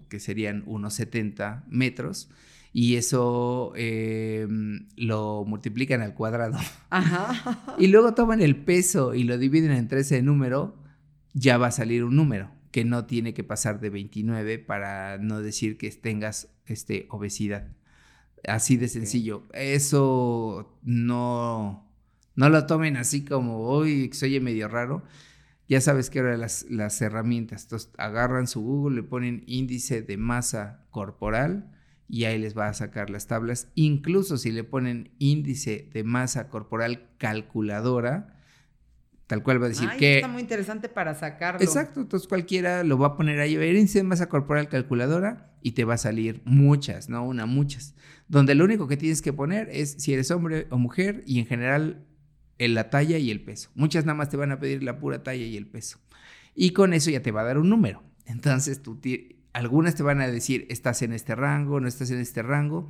que 0.10 0.20
serían 0.20 0.64
unos 0.66 0.96
70 0.96 1.66
metros, 1.70 2.32
y 2.74 2.96
eso 2.96 3.72
eh, 3.76 4.48
lo 4.96 5.46
multiplican 5.46 6.02
al 6.02 6.16
cuadrado. 6.16 6.58
Ajá. 6.90 7.76
y 7.78 7.86
luego 7.86 8.16
toman 8.16 8.42
el 8.42 8.56
peso 8.56 9.14
y 9.14 9.26
lo 9.26 9.38
dividen 9.38 9.74
entre 9.74 10.00
ese 10.00 10.24
número, 10.24 10.76
ya 11.36 11.60
va 11.60 11.68
a 11.68 11.72
salir 11.72 12.04
un 12.04 12.16
número 12.16 12.50
que 12.76 12.84
no 12.84 13.06
tiene 13.06 13.34
que 13.34 13.46
pasar 13.46 13.80
de 13.80 13.90
29 13.90 14.60
para 14.60 15.18
no 15.18 15.40
decir 15.40 15.78
que 15.78 15.90
tengas 15.92 16.50
este, 16.66 17.08
obesidad. 17.10 17.72
Así 18.46 18.76
de 18.76 18.90
sencillo. 18.90 19.44
Eso 19.54 20.78
no, 20.84 21.90
no 22.36 22.50
lo 22.50 22.66
tomen 22.66 22.98
así 22.98 23.24
como, 23.24 23.62
hoy 23.62 24.10
se 24.12 24.26
oye 24.26 24.42
medio 24.42 24.68
raro. 24.68 25.04
Ya 25.70 25.80
sabes 25.80 26.10
que 26.10 26.20
ahora 26.20 26.36
las, 26.36 26.66
las 26.70 27.02
herramientas, 27.02 27.64
entonces 27.64 27.92
agarran 27.98 28.46
su 28.46 28.60
Google, 28.60 28.98
le 28.98 29.04
ponen 29.04 29.46
índice 29.48 30.02
de 30.02 30.18
masa 30.18 30.86
corporal 30.92 31.72
y 32.10 32.26
ahí 32.26 32.38
les 32.38 32.58
va 32.58 32.68
a 32.68 32.74
sacar 32.74 33.10
las 33.10 33.28
tablas. 33.28 33.70
Incluso 33.76 34.36
si 34.36 34.52
le 34.52 34.66
ponen 34.66 35.12
índice 35.18 35.90
de 35.94 36.04
masa 36.04 36.50
corporal 36.50 37.08
calculadora, 37.20 38.35
tal 39.28 39.44
cual 39.44 39.62
va 39.62 39.66
a 39.66 39.70
decir 39.70 39.90
que... 39.98 40.18
Está 40.18 40.28
muy 40.28 40.42
interesante 40.42 40.90
para 40.90 41.16
sacarlo. 41.16 41.62
Exacto, 41.62 42.02
entonces 42.02 42.28
cualquiera 42.28 42.84
lo 42.84 42.98
va 42.98 43.08
a 43.08 43.18
poner 43.18 43.40
ahí, 43.40 43.56
ver 43.58 43.76
índice 43.76 44.00
de 44.00 44.04
masa 44.04 44.30
corporal 44.30 44.70
calculadora 44.70 45.52
y 45.62 45.72
te 45.72 45.84
va 45.84 45.96
a 45.96 45.98
salir 45.98 46.42
muchas, 46.46 47.10
no 47.10 47.26
una, 47.26 47.46
muchas. 47.46 47.96
Donde 48.28 48.56
lo 48.56 48.66
único 48.66 48.88
que 48.88 48.98
tienes 48.98 49.22
que 49.22 49.34
poner 49.34 49.70
es 49.72 49.96
si 49.98 50.14
eres 50.14 50.32
hombre 50.32 50.68
o 50.70 50.78
mujer 50.78 51.24
y 51.26 51.40
en 51.40 51.46
general 51.46 52.06
en 52.58 52.74
la 52.74 52.90
talla 52.90 53.18
y 53.18 53.32
el 53.32 53.42
peso. 53.44 53.70
Muchas 53.76 54.06
nada 54.06 54.16
más 54.16 54.30
te 54.30 54.38
van 54.38 54.52
a 54.52 54.60
pedir 54.60 54.84
la 54.84 55.00
pura 55.00 55.24
talla 55.24 55.44
y 55.44 55.58
el 55.58 55.68
peso. 55.68 56.00
Y 56.54 56.72
con 56.72 56.94
eso 56.94 57.10
ya 57.10 57.22
te 57.22 57.32
va 57.32 57.42
a 57.42 57.46
dar 57.46 57.58
un 57.58 57.70
número. 57.70 58.04
Entonces 58.26 58.82
tú 58.82 59.00
algunas 59.54 59.96
te 59.96 60.04
van 60.04 60.22
a 60.22 60.28
decir, 60.28 60.66
estás 60.70 61.02
en 61.02 61.14
este 61.14 61.36
rango, 61.36 61.80
no 61.80 61.88
estás 61.88 62.12
en 62.12 62.20
este 62.20 62.42
rango. 62.42 62.90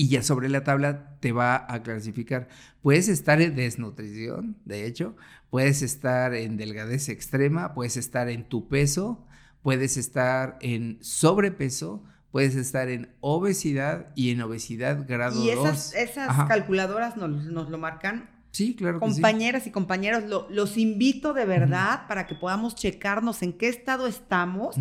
Y 0.00 0.08
ya 0.10 0.22
sobre 0.22 0.48
la 0.48 0.62
tabla 0.62 1.18
te 1.18 1.32
va 1.32 1.66
a 1.68 1.82
clasificar. 1.82 2.46
Puedes 2.82 3.08
estar 3.08 3.42
en 3.42 3.56
desnutrición, 3.56 4.56
de 4.64 4.86
hecho, 4.86 5.16
puedes 5.50 5.82
estar 5.82 6.34
en 6.34 6.56
delgadez 6.56 7.08
extrema, 7.08 7.74
puedes 7.74 7.96
estar 7.96 8.28
en 8.28 8.48
tu 8.48 8.68
peso, 8.68 9.26
puedes 9.60 9.96
estar 9.96 10.56
en 10.60 10.98
sobrepeso, 11.00 12.04
puedes 12.30 12.54
estar 12.54 12.88
en 12.88 13.12
obesidad 13.18 14.12
y 14.14 14.30
en 14.30 14.40
obesidad 14.40 15.04
grado 15.08 15.34
2. 15.34 15.44
Y 15.44 15.50
esas, 15.50 15.94
esas 15.96 16.46
calculadoras 16.46 17.16
nos, 17.16 17.46
nos, 17.46 17.68
lo 17.68 17.78
marcan 17.78 18.30
Sí, 18.52 18.74
claro. 18.76 18.98
Compañeras 19.00 19.66
y 19.66 19.70
compañeros, 19.70 20.24
los 20.48 20.76
invito 20.78 21.32
de 21.32 21.44
verdad 21.44 22.06
para 22.08 22.26
que 22.26 22.34
podamos 22.34 22.74
checarnos 22.74 23.42
en 23.42 23.52
qué 23.52 23.68
estado 23.68 24.06
estamos, 24.06 24.76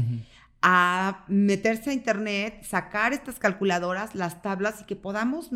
a 0.62 1.26
meterse 1.28 1.92
a 1.92 1.94
internet, 1.94 2.64
sacar 2.64 3.14
estas 3.14 3.40
calculadoras, 3.40 4.16
las 4.16 4.42
tablas 4.42 4.82
y 4.82 4.86
que 4.86 4.96
podamos, 4.96 5.52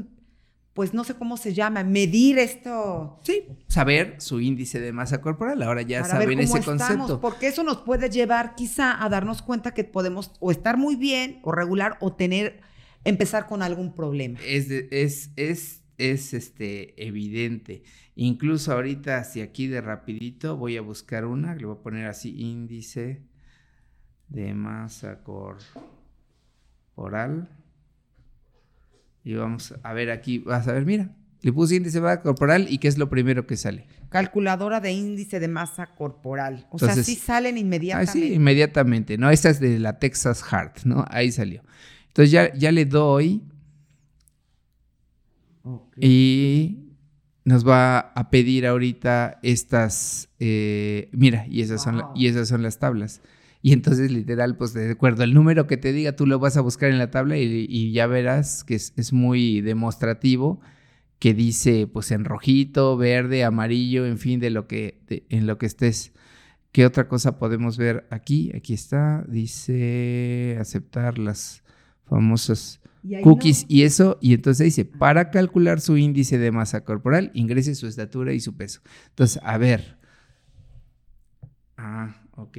pues 0.73 0.93
no 0.93 1.03
sé 1.03 1.15
cómo 1.15 1.37
se 1.37 1.53
llama, 1.53 1.83
medir 1.83 2.37
esto. 2.37 3.19
Sí, 3.23 3.47
saber 3.67 4.15
su 4.19 4.39
índice 4.39 4.79
de 4.79 4.93
masa 4.93 5.21
corporal. 5.21 5.61
Ahora 5.63 5.81
ya 5.81 6.03
saben 6.03 6.39
ese 6.39 6.61
concepto. 6.61 7.19
Porque 7.19 7.47
eso 7.47 7.63
nos 7.63 7.77
puede 7.77 8.09
llevar 8.09 8.55
quizá 8.55 9.03
a 9.03 9.09
darnos 9.09 9.41
cuenta 9.41 9.73
que 9.73 9.83
podemos 9.83 10.33
o 10.39 10.51
estar 10.51 10.77
muy 10.77 10.95
bien 10.95 11.39
o 11.43 11.51
regular 11.51 11.97
o 11.99 12.13
tener, 12.13 12.61
empezar 13.03 13.47
con 13.47 13.63
algún 13.63 13.95
problema. 13.95 14.39
Es, 14.45 14.69
es, 14.69 15.31
es, 15.35 15.81
es 15.97 16.33
este, 16.33 17.03
evidente. 17.03 17.83
Incluso 18.15 18.71
ahorita, 18.71 19.23
si 19.23 19.41
aquí 19.41 19.67
de 19.67 19.81
rapidito, 19.81 20.57
voy 20.57 20.77
a 20.77 20.81
buscar 20.81 21.25
una, 21.25 21.55
le 21.55 21.65
voy 21.65 21.77
a 21.77 21.81
poner 21.81 22.05
así, 22.05 22.39
índice 22.39 23.30
de 24.31 24.53
masa 24.53 25.21
corporal. 25.23 25.79
Y 29.23 29.35
vamos 29.35 29.75
a 29.83 29.93
ver 29.93 30.09
aquí, 30.09 30.39
vas 30.39 30.67
a 30.67 30.73
ver, 30.73 30.83
mira, 30.85 31.11
le 31.41 31.53
puse 31.53 31.75
índice 31.75 31.99
de 31.99 32.01
masa 32.01 32.21
corporal 32.21 32.65
y 32.69 32.79
¿qué 32.79 32.87
es 32.87 32.97
lo 32.97 33.09
primero 33.09 33.45
que 33.45 33.55
sale? 33.57 33.85
Calculadora 34.09 34.79
de 34.79 34.91
índice 34.91 35.39
de 35.39 35.47
masa 35.47 35.87
corporal. 35.87 36.67
O 36.71 36.79
sea, 36.79 36.95
sí 36.95 37.15
salen 37.15 37.57
inmediatamente. 37.57 38.11
sí, 38.11 38.33
inmediatamente, 38.33 39.17
¿no? 39.17 39.29
Esta 39.29 39.49
es 39.49 39.59
de 39.59 39.79
la 39.79 39.99
Texas 39.99 40.43
Heart, 40.43 40.85
¿no? 40.85 41.05
Ahí 41.09 41.31
salió. 41.31 41.61
Entonces 42.07 42.31
ya, 42.31 42.53
ya 42.53 42.71
le 42.71 42.85
doy. 42.85 43.43
Y 45.95 46.91
nos 47.45 47.67
va 47.67 47.99
a 47.99 48.29
pedir 48.29 48.65
ahorita 48.65 49.39
estas, 49.43 50.29
eh, 50.39 51.09
mira, 51.11 51.45
y 51.47 51.61
esas, 51.61 51.83
son 51.83 52.03
y 52.15 52.27
esas 52.27 52.47
son 52.47 52.63
las 52.63 52.79
tablas. 52.79 53.21
Y 53.63 53.73
entonces, 53.73 54.11
literal, 54.11 54.57
pues 54.57 54.73
de 54.73 54.91
acuerdo 54.91 55.23
al 55.23 55.33
número 55.33 55.67
que 55.67 55.77
te 55.77 55.93
diga, 55.93 56.15
tú 56.15 56.25
lo 56.25 56.39
vas 56.39 56.57
a 56.57 56.61
buscar 56.61 56.89
en 56.89 56.97
la 56.97 57.11
tabla 57.11 57.37
y, 57.37 57.91
ya 57.91 58.07
verás 58.07 58.63
que 58.63 58.75
es, 58.75 59.13
muy 59.13 59.61
demostrativo, 59.61 60.61
que 61.19 61.35
dice, 61.35 61.85
pues 61.85 62.11
en 62.11 62.25
rojito, 62.25 62.97
verde, 62.97 63.43
amarillo, 63.43 64.07
en 64.07 64.17
fin, 64.17 64.39
de 64.39 64.49
lo 64.49 64.67
que, 64.67 64.99
en 65.29 65.45
lo 65.45 65.59
que 65.59 65.67
estés. 65.67 66.11
¿Qué 66.71 66.85
otra 66.85 67.07
cosa 67.07 67.37
podemos 67.37 67.77
ver 67.77 68.07
aquí? 68.09 68.51
Aquí 68.55 68.73
está, 68.73 69.23
dice 69.27 70.57
aceptar 70.59 71.19
las 71.19 71.63
famosas 72.05 72.79
cookies 73.23 73.65
y 73.67 73.83
eso, 73.83 74.17
y 74.21 74.33
entonces 74.33 74.65
dice, 74.65 74.85
para 74.85 75.29
calcular 75.31 75.81
su 75.81 75.97
índice 75.97 76.37
de 76.37 76.51
masa 76.51 76.83
corporal, 76.83 77.29
ingrese 77.33 77.75
su 77.75 77.87
estatura 77.87 78.33
y 78.33 78.39
su 78.39 78.55
peso. 78.55 78.81
Entonces, 79.09 79.39
a 79.43 79.57
ver. 79.57 79.99
Ah, 81.77 82.23
ok. 82.35 82.57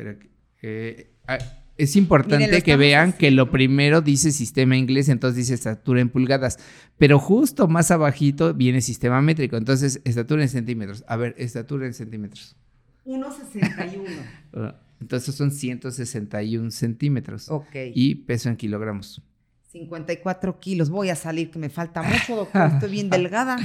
Pero, 0.00 0.16
eh, 0.62 1.10
ah, 1.26 1.36
es 1.76 1.94
importante 1.94 2.62
que 2.62 2.76
vean 2.76 3.12
que 3.12 3.30
lo 3.30 3.50
primero 3.50 4.00
dice 4.00 4.32
sistema 4.32 4.78
inglés, 4.78 5.10
entonces 5.10 5.36
dice 5.36 5.52
estatura 5.52 6.00
en 6.00 6.08
pulgadas, 6.08 6.58
pero 6.96 7.18
justo 7.18 7.68
más 7.68 7.90
abajito 7.90 8.54
viene 8.54 8.80
sistema 8.80 9.20
métrico, 9.20 9.58
entonces 9.58 10.00
estatura 10.04 10.42
en 10.42 10.48
centímetros. 10.48 11.04
A 11.06 11.16
ver, 11.16 11.34
estatura 11.36 11.86
en 11.86 11.92
centímetros. 11.92 12.56
1,61. 13.04 14.04
Ah, 14.54 14.80
entonces 15.00 15.34
son 15.34 15.50
161 15.50 16.70
centímetros. 16.70 17.48
Ok. 17.50 17.76
Y 17.94 18.14
peso 18.16 18.48
en 18.48 18.56
kilogramos. 18.56 19.22
54 19.70 20.58
kilos. 20.60 20.90
Voy 20.90 21.10
a 21.10 21.14
salir, 21.14 21.50
que 21.50 21.58
me 21.58 21.68
falta 21.68 22.02
mucho, 22.02 22.36
doctor. 22.36 22.70
Estoy 22.72 22.90
bien 22.90 23.10
delgada. 23.10 23.58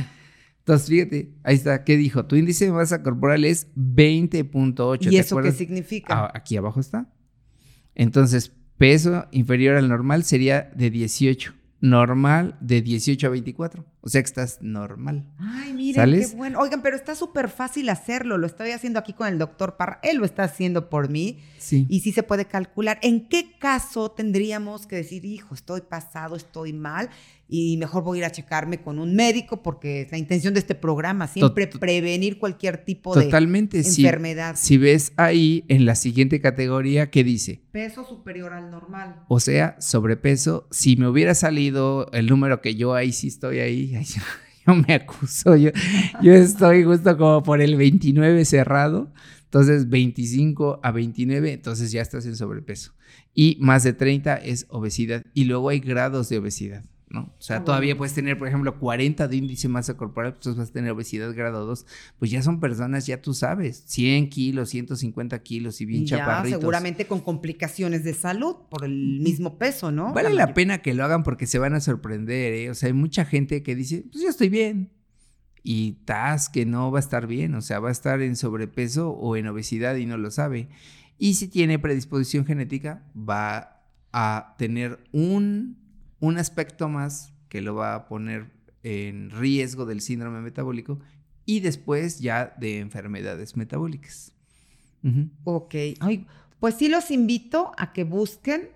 Entonces, 0.65 0.89
fíjate, 0.89 1.31
ahí 1.43 1.53
está. 1.53 1.83
¿Qué 1.83 1.95
dijo? 1.95 2.25
Tu 2.25 2.37
índice 2.37 2.65
de 2.65 2.71
masa 2.71 3.03
corporal 3.03 3.45
es 3.45 3.67
20.8. 3.75 5.11
¿Y 5.11 5.17
eso 5.17 5.37
qué 5.37 5.51
significa? 5.51 6.11
Ah, 6.11 6.31
aquí 6.33 6.57
abajo 6.57 6.79
está. 6.79 7.07
Entonces, 7.93 8.51
peso 8.75 9.27
inferior 9.29 9.75
al 9.75 9.87
normal 9.87 10.23
sería 10.23 10.71
de 10.75 10.89
18 10.89 11.53
normal 11.85 12.57
de 12.61 12.81
18 12.81 13.27
a 13.27 13.29
24. 13.29 13.85
O 14.01 14.09
sea 14.09 14.21
que 14.21 14.25
estás 14.25 14.59
normal. 14.61 15.27
Ay, 15.37 15.73
miren, 15.73 16.11
qué 16.11 16.27
bueno. 16.35 16.59
Oigan, 16.59 16.81
pero 16.81 16.95
está 16.95 17.15
súper 17.15 17.49
fácil 17.49 17.89
hacerlo. 17.89 18.37
Lo 18.37 18.47
estoy 18.47 18.71
haciendo 18.71 18.99
aquí 18.99 19.13
con 19.13 19.27
el 19.27 19.37
doctor 19.37 19.77
Parra. 19.77 19.99
Él 20.03 20.17
lo 20.17 20.25
está 20.25 20.43
haciendo 20.43 20.89
por 20.89 21.09
mí. 21.09 21.39
Sí. 21.57 21.85
Y 21.89 22.01
sí 22.01 22.11
se 22.11 22.23
puede 22.23 22.45
calcular. 22.45 22.99
¿En 23.01 23.27
qué 23.27 23.57
caso 23.59 24.11
tendríamos 24.11 24.87
que 24.87 24.97
decir, 24.97 25.25
hijo, 25.25 25.53
estoy 25.53 25.81
pasado, 25.81 26.35
estoy 26.35 26.73
mal? 26.73 27.09
Y 27.47 27.77
mejor 27.77 28.03
voy 28.03 28.17
a 28.17 28.21
ir 28.21 28.25
a 28.25 28.31
checarme 28.31 28.81
con 28.81 28.97
un 28.97 29.15
médico 29.15 29.61
porque 29.61 30.01
es 30.01 30.11
la 30.11 30.17
intención 30.17 30.53
de 30.53 30.59
este 30.59 30.73
programa, 30.73 31.27
siempre 31.27 31.67
prevenir 31.67 32.39
cualquier 32.39 32.83
tipo 32.83 33.13
Totalmente, 33.13 33.81
de 33.81 33.87
enfermedad. 33.87 34.55
Si, 34.57 34.77
ves 34.77 35.13
ahí 35.15 35.63
en 35.67 35.85
la 35.85 35.95
siguiente 35.95 36.41
categoría, 36.41 37.11
¿qué 37.11 37.23
dice? 37.23 37.61
Peso 37.71 38.03
superior 38.03 38.53
al 38.53 38.71
normal. 38.71 39.23
O 39.27 39.39
sea, 39.39 39.75
sobrepeso. 39.79 40.67
Si 40.71 40.95
me 40.95 41.07
hubiera 41.07 41.35
salido 41.35 42.09
el 42.13 42.27
número 42.27 42.61
que 42.61 42.75
yo 42.75 42.95
ahí 42.95 43.11
sí 43.11 43.27
estoy 43.27 43.59
ahí, 43.59 43.93
yo, 44.65 44.75
me 44.75 44.95
acuso, 44.95 45.55
yo, 45.55 45.69
yo 46.23 46.33
estoy 46.33 46.83
justo 46.83 47.15
como 47.17 47.43
por 47.43 47.61
el 47.61 47.75
29 47.75 48.43
cerrado. 48.45 49.11
Entonces, 49.43 49.87
25 49.87 50.81
a 50.83 50.91
29, 50.91 51.53
entonces 51.53 51.91
ya 51.91 52.01
estás 52.01 52.25
en 52.25 52.35
sobrepeso. 52.35 52.91
Y 53.33 53.57
más 53.61 53.83
de 53.83 53.93
30 53.93 54.35
es 54.37 54.65
obesidad. 54.69 55.23
Y 55.33 55.45
luego 55.45 55.69
hay 55.69 55.79
grados 55.79 56.27
de 56.27 56.39
obesidad. 56.39 56.83
¿No? 57.15 57.33
O 57.39 57.41
sea, 57.41 57.57
ah, 57.57 57.63
todavía 57.63 57.97
puedes 57.97 58.13
tener, 58.13 58.37
por 58.37 58.47
ejemplo, 58.47 58.77
40 58.77 59.27
de 59.27 59.35
índice 59.35 59.67
de 59.67 59.73
masa 59.73 59.95
corporal, 59.95 60.35
pues 60.41 60.55
vas 60.55 60.69
a 60.69 60.71
tener 60.71 60.91
obesidad 60.91 61.33
grado 61.33 61.65
2, 61.65 61.85
pues 62.19 62.29
ya 62.29 62.43
son 62.43 62.59
personas, 62.59 63.07
ya 63.07 63.21
tú 63.21 63.33
sabes, 63.33 63.83
100 63.87 64.29
kilos, 64.29 64.69
150 64.69 65.41
kilos 65.41 65.81
y 65.81 65.85
bien 65.85 66.03
y 66.03 66.05
ya, 66.05 66.43
seguramente 66.45 67.07
con 67.07 67.21
complicaciones 67.21 68.03
de 68.03 68.13
salud 68.13 68.55
por 68.69 68.83
el 68.83 69.21
mismo 69.21 69.57
peso, 69.57 69.91
¿no? 69.91 70.13
Vale 70.13 70.33
la, 70.33 70.53
pena 70.53 70.81
que 70.81 70.93
lo 70.93 71.03
hagan 71.03 71.23
porque 71.23 71.47
se 71.47 71.57
van 71.57 71.73
a 71.73 71.79
sorprender, 71.79 72.53
¿eh? 72.53 72.69
O 72.69 72.75
sea, 72.75 72.87
hay 72.87 72.93
mucha 72.93 73.25
gente 73.25 73.63
que 73.63 73.75
dice, 73.75 74.05
pues 74.11 74.23
yo 74.23 74.29
estoy 74.29 74.49
bien. 74.49 74.91
Y 75.63 75.93
tas 76.05 76.49
que 76.49 76.67
no 76.67 76.91
va 76.91 76.99
a 76.99 77.01
estar 77.01 77.25
bien, 77.25 77.55
o 77.55 77.61
sea, 77.61 77.79
va 77.79 77.89
a 77.89 77.91
estar 77.91 78.21
en 78.21 78.35
sobrepeso 78.35 79.09
o 79.09 79.35
en 79.35 79.47
obesidad 79.47 79.95
y 79.95 80.05
no 80.05 80.15
lo 80.17 80.29
sabe. 80.29 80.69
Y 81.17 81.35
si 81.35 81.47
tiene 81.47 81.79
predisposición 81.79 82.45
genética, 82.45 83.03
va 83.17 83.75
a 84.11 84.55
tener 84.57 84.99
un, 85.11 85.77
un 86.19 86.37
aspecto 86.37 86.89
más 86.89 87.33
que 87.49 87.61
lo 87.61 87.75
va 87.75 87.95
a 87.95 88.07
poner 88.07 88.51
en 88.83 89.31
riesgo 89.31 89.85
del 89.85 90.01
síndrome 90.01 90.41
metabólico 90.41 90.99
y 91.45 91.59
después 91.59 92.19
ya 92.19 92.53
de 92.59 92.79
enfermedades 92.79 93.55
metabólicas. 93.55 94.33
Ok. 95.43 95.75
pues 96.59 96.75
sí 96.75 96.87
los 96.87 97.11
invito 97.11 97.71
a 97.77 97.93
que 97.93 98.03
busquen 98.03 98.69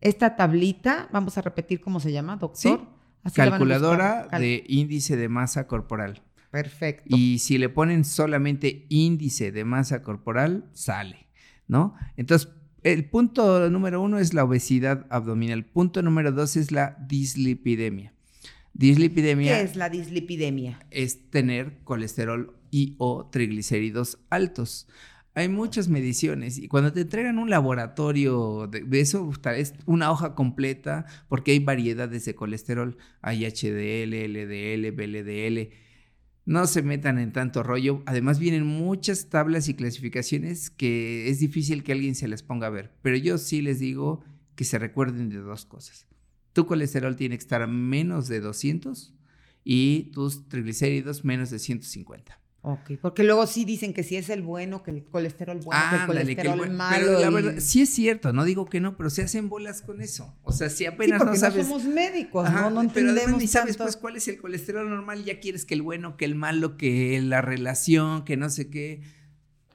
esta 0.00 0.36
tablita. 0.36 1.08
Vamos 1.12 1.36
a 1.36 1.42
repetir 1.42 1.80
cómo 1.80 2.00
se 2.00 2.12
llama, 2.12 2.36
doctor. 2.36 2.86
calculadora 3.34 4.28
de 4.38 4.64
índice 4.66 5.16
de 5.16 5.28
masa 5.28 5.66
corporal. 5.66 6.22
Perfecto. 6.50 7.04
Y 7.08 7.40
si 7.40 7.58
le 7.58 7.68
ponen 7.68 8.04
solamente 8.04 8.86
índice 8.88 9.50
de 9.50 9.64
masa 9.64 10.02
corporal, 10.02 10.70
sale, 10.72 11.26
¿no? 11.66 11.96
Entonces, 12.16 12.48
el 12.84 13.06
punto 13.06 13.68
número 13.70 14.02
uno 14.02 14.18
es 14.18 14.34
la 14.34 14.44
obesidad 14.44 15.06
abdominal. 15.08 15.64
Punto 15.64 16.02
número 16.02 16.32
dos 16.32 16.56
es 16.56 16.70
la 16.70 16.96
dislipidemia. 17.08 18.12
Dislipidemia. 18.74 19.56
¿Qué 19.56 19.62
es 19.62 19.74
la 19.74 19.88
dislipidemia? 19.88 20.78
Es 20.90 21.30
tener 21.30 21.78
colesterol 21.84 22.54
y 22.70 22.94
o 22.98 23.26
triglicéridos 23.30 24.18
altos. 24.28 24.86
Hay 25.34 25.48
muchas 25.48 25.88
mediciones 25.88 26.58
y 26.58 26.68
cuando 26.68 26.92
te 26.92 27.00
entregan 27.00 27.38
un 27.38 27.50
laboratorio 27.50 28.68
de, 28.68 28.84
eso, 29.00 29.32
es 29.56 29.74
una 29.86 30.12
hoja 30.12 30.34
completa 30.34 31.06
porque 31.28 31.52
hay 31.52 31.60
variedades 31.60 32.26
de 32.26 32.34
colesterol. 32.34 32.98
Hay 33.22 33.46
HDL, 33.46 34.12
LDL, 34.12 34.92
VLDL. 34.92 35.70
No 36.46 36.66
se 36.66 36.82
metan 36.82 37.18
en 37.18 37.32
tanto 37.32 37.62
rollo. 37.62 38.02
Además 38.06 38.38
vienen 38.38 38.66
muchas 38.66 39.28
tablas 39.28 39.68
y 39.68 39.74
clasificaciones 39.74 40.70
que 40.70 41.28
es 41.28 41.40
difícil 41.40 41.82
que 41.82 41.92
alguien 41.92 42.14
se 42.14 42.28
les 42.28 42.42
ponga 42.42 42.66
a 42.66 42.70
ver. 42.70 42.92
Pero 43.02 43.16
yo 43.16 43.38
sí 43.38 43.62
les 43.62 43.78
digo 43.78 44.22
que 44.54 44.64
se 44.64 44.78
recuerden 44.78 45.30
de 45.30 45.38
dos 45.38 45.64
cosas 45.64 46.06
tu 46.54 46.66
colesterol 46.66 47.16
tiene 47.16 47.36
que 47.36 47.42
estar 47.42 47.60
a 47.60 47.66
menos 47.66 48.28
de 48.28 48.40
200 48.40 49.12
y 49.64 50.04
tus 50.12 50.48
triglicéridos 50.48 51.24
menos 51.24 51.50
de 51.50 51.58
150. 51.58 52.40
Ok, 52.66 52.92
porque 53.02 53.24
luego 53.24 53.46
sí 53.46 53.66
dicen 53.66 53.92
que 53.92 54.02
si 54.02 54.16
es 54.16 54.30
el 54.30 54.40
bueno, 54.40 54.82
que 54.82 54.90
el 54.90 55.04
colesterol 55.04 55.60
bueno, 55.62 55.82
que 55.90 55.96
el 55.96 56.06
colesterol 56.06 56.70
malo. 56.70 56.96
Pero 56.96 57.20
la 57.20 57.28
verdad, 57.28 57.54
sí 57.58 57.82
es 57.82 57.90
cierto, 57.90 58.32
no 58.32 58.42
digo 58.42 58.64
que 58.64 58.80
no, 58.80 58.96
pero 58.96 59.10
se 59.10 59.20
hacen 59.20 59.50
bolas 59.50 59.82
con 59.82 60.00
eso. 60.00 60.34
O 60.44 60.50
sea, 60.50 60.70
si 60.70 60.86
apenas 60.86 61.22
no 61.22 61.36
sabes. 61.36 61.68
No 61.68 61.74
somos 61.78 61.84
médicos, 61.84 62.50
¿no? 62.50 62.70
No 62.70 62.80
entendemos. 62.80 63.22
Pero 63.22 63.36
ni 63.36 63.48
sabes 63.48 63.76
pues 63.76 63.98
cuál 63.98 64.16
es 64.16 64.28
el 64.28 64.38
colesterol 64.38 64.88
normal, 64.88 65.24
ya 65.24 65.40
quieres 65.40 65.66
que 65.66 65.74
el 65.74 65.82
bueno, 65.82 66.16
que 66.16 66.24
el 66.24 66.36
malo, 66.36 66.78
que 66.78 67.20
la 67.20 67.42
relación, 67.42 68.24
que 68.24 68.38
no 68.38 68.48
sé 68.48 68.70
qué. 68.70 69.02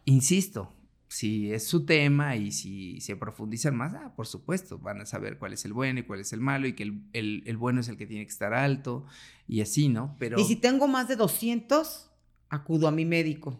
Insisto, 0.05 0.73
si 1.09 1.53
es 1.53 1.67
su 1.67 1.85
tema 1.85 2.37
y 2.37 2.51
si 2.51 3.01
se 3.01 3.15
profundizan 3.15 3.75
más, 3.75 3.93
ah, 3.93 4.13
por 4.15 4.25
supuesto, 4.25 4.79
van 4.79 5.01
a 5.01 5.05
saber 5.05 5.37
cuál 5.37 5.53
es 5.53 5.63
el 5.63 5.73
bueno 5.73 5.99
y 5.99 6.03
cuál 6.03 6.21
es 6.21 6.33
el 6.33 6.41
malo 6.41 6.67
y 6.67 6.73
que 6.73 6.91
el, 7.13 7.57
bueno 7.57 7.81
es 7.81 7.87
el 7.87 7.97
que 7.97 8.07
tiene 8.07 8.25
que 8.25 8.31
estar 8.31 8.55
alto 8.55 9.05
y 9.47 9.61
así, 9.61 9.89
¿no? 9.89 10.15
Pero... 10.17 10.39
Y 10.39 10.45
si 10.45 10.55
tengo 10.55 10.87
más 10.87 11.07
de 11.07 11.17
200, 11.17 12.08
acudo 12.49 12.87
a 12.87 12.91
mi 12.91 13.05
médico. 13.05 13.57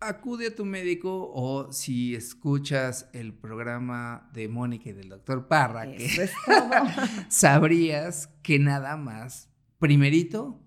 Acude 0.00 0.46
a 0.46 0.54
tu 0.54 0.64
médico 0.64 1.30
o 1.34 1.72
si 1.72 2.14
escuchas 2.14 3.10
el 3.12 3.34
programa 3.34 4.30
de 4.32 4.48
Mónica 4.48 4.88
y 4.88 4.92
del 4.94 5.10
doctor 5.10 5.46
Parra, 5.46 5.86
que 5.92 6.30
sabrías 7.28 8.28
que 8.42 8.58
nada 8.58 8.96
más, 8.96 9.50
primerito, 9.78 10.58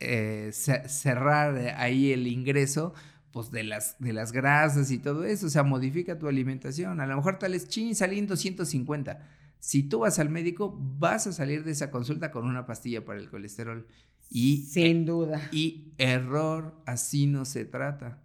eh, 0.00 0.50
cerrar 0.52 1.56
ahí 1.78 2.12
el 2.12 2.26
ingreso 2.26 2.92
pues 3.32 3.50
de 3.50 3.64
las, 3.64 3.96
de 3.98 4.12
las 4.12 4.32
grasas 4.32 4.90
y 4.90 4.98
todo 4.98 5.24
eso, 5.24 5.46
o 5.46 5.48
sea, 5.48 5.62
modifica 5.62 6.18
tu 6.18 6.28
alimentación. 6.28 7.00
A 7.00 7.06
lo 7.06 7.16
mejor 7.16 7.38
tal 7.38 7.54
es 7.54 7.68
chin 7.68 7.94
saliendo 7.94 8.36
150. 8.36 9.26
Si 9.58 9.84
tú 9.84 10.00
vas 10.00 10.18
al 10.18 10.28
médico, 10.28 10.76
vas 10.78 11.26
a 11.26 11.32
salir 11.32 11.64
de 11.64 11.72
esa 11.72 11.90
consulta 11.90 12.30
con 12.30 12.44
una 12.44 12.66
pastilla 12.66 13.04
para 13.04 13.20
el 13.20 13.30
colesterol. 13.30 13.86
Y, 14.34 14.62
Sin 14.62 15.04
duda. 15.04 15.48
Y 15.52 15.92
error, 15.98 16.74
así 16.86 17.26
no 17.26 17.44
se 17.44 17.66
trata. 17.66 18.22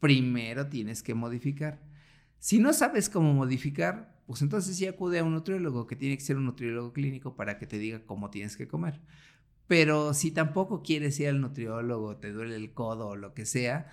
Primero 0.00 0.66
tienes 0.66 1.02
que 1.02 1.14
modificar. 1.14 1.80
Si 2.38 2.58
no 2.58 2.72
sabes 2.72 3.08
cómo 3.08 3.32
modificar, 3.32 4.20
pues 4.26 4.42
entonces 4.42 4.76
sí 4.76 4.86
acude 4.86 5.20
a 5.20 5.24
un 5.24 5.32
nutriólogo, 5.32 5.86
que 5.86 5.96
tiene 5.96 6.16
que 6.16 6.24
ser 6.24 6.36
un 6.36 6.46
nutriólogo 6.46 6.92
clínico 6.92 7.36
para 7.36 7.58
que 7.58 7.66
te 7.66 7.78
diga 7.78 8.04
cómo 8.04 8.30
tienes 8.30 8.56
que 8.56 8.66
comer. 8.66 9.00
Pero 9.68 10.12
si 10.12 10.32
tampoco 10.32 10.82
quieres 10.82 11.18
ir 11.20 11.28
al 11.28 11.40
nutriólogo, 11.40 12.16
te 12.16 12.32
duele 12.32 12.56
el 12.56 12.72
codo 12.74 13.08
o 13.08 13.16
lo 13.16 13.32
que 13.32 13.46
sea, 13.46 13.86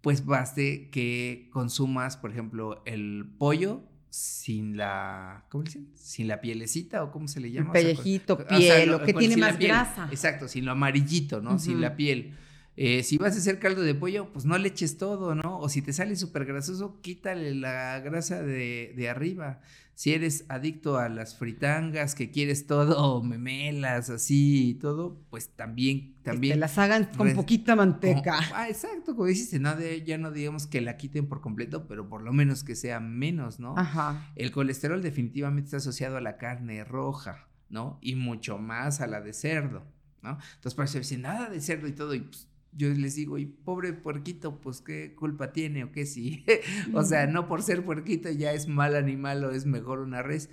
pues 0.00 0.26
baste 0.26 0.90
que 0.90 1.48
consumas, 1.52 2.16
por 2.16 2.32
ejemplo, 2.32 2.82
el 2.86 3.32
pollo 3.38 3.84
sin 4.12 4.76
la, 4.76 5.46
¿cómo 5.48 5.64
dicen? 5.64 5.88
Sin 5.94 6.28
la 6.28 6.42
pielecita 6.42 7.02
o 7.02 7.10
cómo 7.10 7.28
se 7.28 7.40
le 7.40 7.50
llama. 7.50 7.68
El 7.68 7.72
pellejito, 7.72 8.46
piel, 8.46 8.90
lo 8.90 9.02
que 9.02 9.14
tiene 9.14 9.38
más 9.38 9.58
grasa. 9.58 10.06
Exacto, 10.10 10.48
sin 10.48 10.66
lo 10.66 10.72
amarillito, 10.72 11.40
¿no? 11.40 11.58
Sin 11.58 11.80
la 11.80 11.96
piel. 11.96 12.34
Eh, 12.76 13.02
si 13.04 13.16
vas 13.16 13.34
a 13.34 13.38
hacer 13.38 13.58
caldo 13.58 13.80
de 13.80 13.94
pollo, 13.94 14.30
pues 14.30 14.44
no 14.44 14.58
le 14.58 14.68
eches 14.68 14.98
todo, 14.98 15.34
¿no? 15.34 15.58
O 15.58 15.70
si 15.70 15.80
te 15.80 15.94
sale 15.94 16.14
súper 16.16 16.44
grasoso, 16.44 17.00
quítale 17.00 17.54
la 17.54 18.00
grasa 18.00 18.42
de, 18.42 18.92
de, 18.94 19.08
arriba. 19.08 19.62
Si 20.02 20.12
eres 20.12 20.46
adicto 20.48 20.98
a 20.98 21.08
las 21.08 21.38
fritangas, 21.38 22.16
que 22.16 22.32
quieres 22.32 22.66
todo, 22.66 23.22
memelas, 23.22 24.10
así 24.10 24.70
y 24.70 24.74
todo, 24.74 25.20
pues 25.30 25.50
también, 25.50 26.16
también. 26.24 26.54
Que 26.54 26.58
las 26.58 26.76
hagan 26.76 27.04
con 27.16 27.32
poquita 27.34 27.76
manteca. 27.76 28.40
ah, 28.52 28.68
exacto, 28.68 29.14
como 29.14 29.26
dijiste, 29.28 29.60
no 29.60 29.78
ya 29.78 30.18
no 30.18 30.32
digamos 30.32 30.66
que 30.66 30.80
la 30.80 30.96
quiten 30.96 31.28
por 31.28 31.40
completo, 31.40 31.86
pero 31.86 32.08
por 32.08 32.22
lo 32.22 32.32
menos 32.32 32.64
que 32.64 32.74
sea 32.74 32.98
menos, 32.98 33.60
¿no? 33.60 33.78
Ajá. 33.78 34.28
El 34.34 34.50
colesterol 34.50 35.00
definitivamente 35.02 35.66
está 35.66 35.76
asociado 35.76 36.16
a 36.16 36.20
la 36.20 36.36
carne 36.36 36.82
roja, 36.82 37.46
¿no? 37.68 38.00
Y 38.02 38.16
mucho 38.16 38.58
más 38.58 39.00
a 39.00 39.06
la 39.06 39.20
de 39.20 39.32
cerdo, 39.32 39.84
¿no? 40.20 40.30
Entonces, 40.56 40.74
por 40.74 40.86
eso 40.86 40.98
dicen 40.98 41.22
nada 41.22 41.48
de 41.48 41.60
cerdo 41.60 41.86
y 41.86 41.92
todo, 41.92 42.12
y 42.16 42.22
pues 42.22 42.48
yo 42.72 42.88
les 42.88 43.14
digo, 43.14 43.38
y 43.38 43.46
pobre 43.46 43.92
puerquito, 43.92 44.60
pues 44.60 44.80
qué 44.80 45.14
culpa 45.14 45.52
tiene 45.52 45.84
o 45.84 45.92
qué 45.92 46.06
sí. 46.06 46.44
o 46.94 47.02
sea, 47.02 47.26
no 47.26 47.46
por 47.46 47.62
ser 47.62 47.84
puerquito 47.84 48.30
ya 48.30 48.52
es 48.52 48.66
mal 48.66 48.96
animal 48.96 49.44
o 49.44 49.50
es 49.50 49.66
mejor 49.66 50.00
una 50.00 50.22
res, 50.22 50.48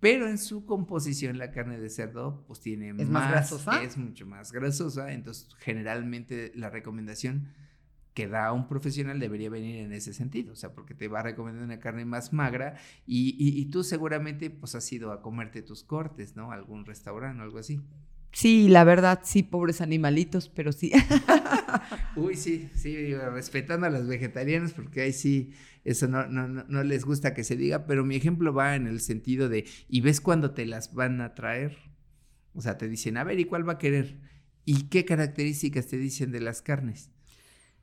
pero 0.00 0.28
en 0.28 0.38
su 0.38 0.66
composición 0.66 1.38
la 1.38 1.52
carne 1.52 1.78
de 1.78 1.88
cerdo 1.88 2.44
pues 2.46 2.60
tiene 2.60 2.90
¿Es 2.90 3.08
más, 3.08 3.30
grasosa. 3.30 3.82
Es 3.82 3.96
mucho 3.96 4.26
más 4.26 4.52
grasosa, 4.52 5.12
entonces 5.12 5.48
generalmente 5.58 6.52
la 6.54 6.70
recomendación 6.70 7.48
que 8.12 8.28
da 8.28 8.52
un 8.52 8.68
profesional 8.68 9.18
debería 9.18 9.48
venir 9.48 9.76
en 9.76 9.92
ese 9.94 10.12
sentido, 10.12 10.52
o 10.52 10.56
sea, 10.56 10.74
porque 10.74 10.92
te 10.92 11.08
va 11.08 11.20
a 11.20 11.22
recomendar 11.22 11.64
una 11.64 11.78
carne 11.78 12.04
más 12.04 12.34
magra 12.34 12.76
y, 13.06 13.34
y 13.38 13.64
tú 13.70 13.82
seguramente 13.84 14.50
pues 14.50 14.74
has 14.74 14.92
ido 14.92 15.12
a 15.12 15.22
comerte 15.22 15.62
tus 15.62 15.82
cortes, 15.82 16.36
¿no? 16.36 16.52
algún 16.52 16.84
restaurante 16.84 17.40
o 17.40 17.44
algo 17.44 17.58
así. 17.58 17.80
Sí, 18.32 18.68
la 18.68 18.84
verdad, 18.84 19.20
sí, 19.24 19.42
pobres 19.42 19.82
animalitos, 19.82 20.48
pero 20.48 20.72
sí. 20.72 20.90
Uy, 22.16 22.34
sí, 22.34 22.70
sí, 22.74 23.14
respetando 23.14 23.86
a 23.86 23.90
los 23.90 24.06
vegetarianos, 24.06 24.72
porque 24.72 25.02
ahí 25.02 25.12
sí, 25.12 25.52
eso 25.84 26.08
no, 26.08 26.26
no, 26.26 26.48
no, 26.48 26.82
les 26.82 27.04
gusta 27.04 27.34
que 27.34 27.44
se 27.44 27.56
diga, 27.56 27.86
pero 27.86 28.04
mi 28.04 28.16
ejemplo 28.16 28.54
va 28.54 28.74
en 28.74 28.86
el 28.86 29.00
sentido 29.00 29.50
de, 29.50 29.66
¿y 29.86 30.00
ves 30.00 30.22
cuándo 30.22 30.52
te 30.52 30.64
las 30.64 30.94
van 30.94 31.20
a 31.20 31.34
traer? 31.34 31.76
O 32.54 32.62
sea, 32.62 32.78
te 32.78 32.88
dicen, 32.88 33.18
a 33.18 33.24
ver, 33.24 33.38
¿y 33.38 33.44
cuál 33.44 33.68
va 33.68 33.74
a 33.74 33.78
querer? 33.78 34.18
¿Y 34.64 34.84
qué 34.84 35.04
características 35.04 35.88
te 35.88 35.98
dicen 35.98 36.32
de 36.32 36.40
las 36.40 36.62
carnes? 36.62 37.10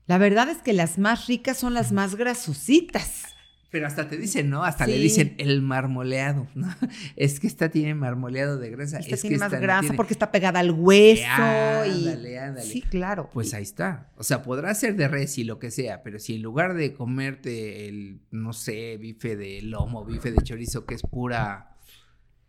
La 0.06 0.18
verdad 0.18 0.48
es 0.48 0.58
que 0.58 0.72
las 0.72 0.98
más 0.98 1.28
ricas 1.28 1.58
son 1.58 1.74
las 1.74 1.92
más 1.92 2.16
grasositas. 2.16 3.24
Pero 3.70 3.86
hasta 3.86 4.08
te 4.08 4.16
dicen, 4.16 4.50
¿no? 4.50 4.64
Hasta 4.64 4.84
le 4.86 4.98
dicen 4.98 5.34
el 5.38 5.62
marmoleado, 5.62 6.48
¿no? 6.54 6.66
Es 7.16 7.38
que 7.38 7.46
esta 7.46 7.68
tiene 7.68 7.94
marmoleado 7.94 8.58
de 8.58 8.68
grasa. 8.70 8.98
Esta 8.98 9.14
es 9.14 9.20
tiene 9.20 9.36
que 9.36 9.40
más 9.40 9.52
grasa 9.52 9.94
porque 9.94 10.12
está 10.12 10.32
pegada 10.32 10.58
al 10.58 10.72
hueso. 10.72 11.22
Ándale, 11.28 12.32
y... 12.32 12.36
ándale. 12.36 12.66
Sí, 12.66 12.82
claro. 12.82 13.30
Pues 13.32 13.54
ahí 13.54 13.62
está. 13.62 14.10
O 14.16 14.24
sea, 14.24 14.42
podrá 14.42 14.74
ser 14.74 14.96
de 14.96 15.06
res 15.06 15.38
y 15.38 15.44
lo 15.44 15.60
que 15.60 15.70
sea, 15.70 16.02
pero 16.02 16.18
si 16.18 16.34
en 16.34 16.42
lugar 16.42 16.74
de 16.74 16.94
comerte 16.94 17.88
el, 17.88 18.22
no 18.32 18.52
sé, 18.52 18.96
bife 18.96 19.36
de 19.36 19.62
lomo, 19.62 20.04
bife 20.04 20.32
de 20.32 20.42
chorizo, 20.42 20.84
que 20.84 20.94
es 20.94 21.02
pura. 21.02 21.76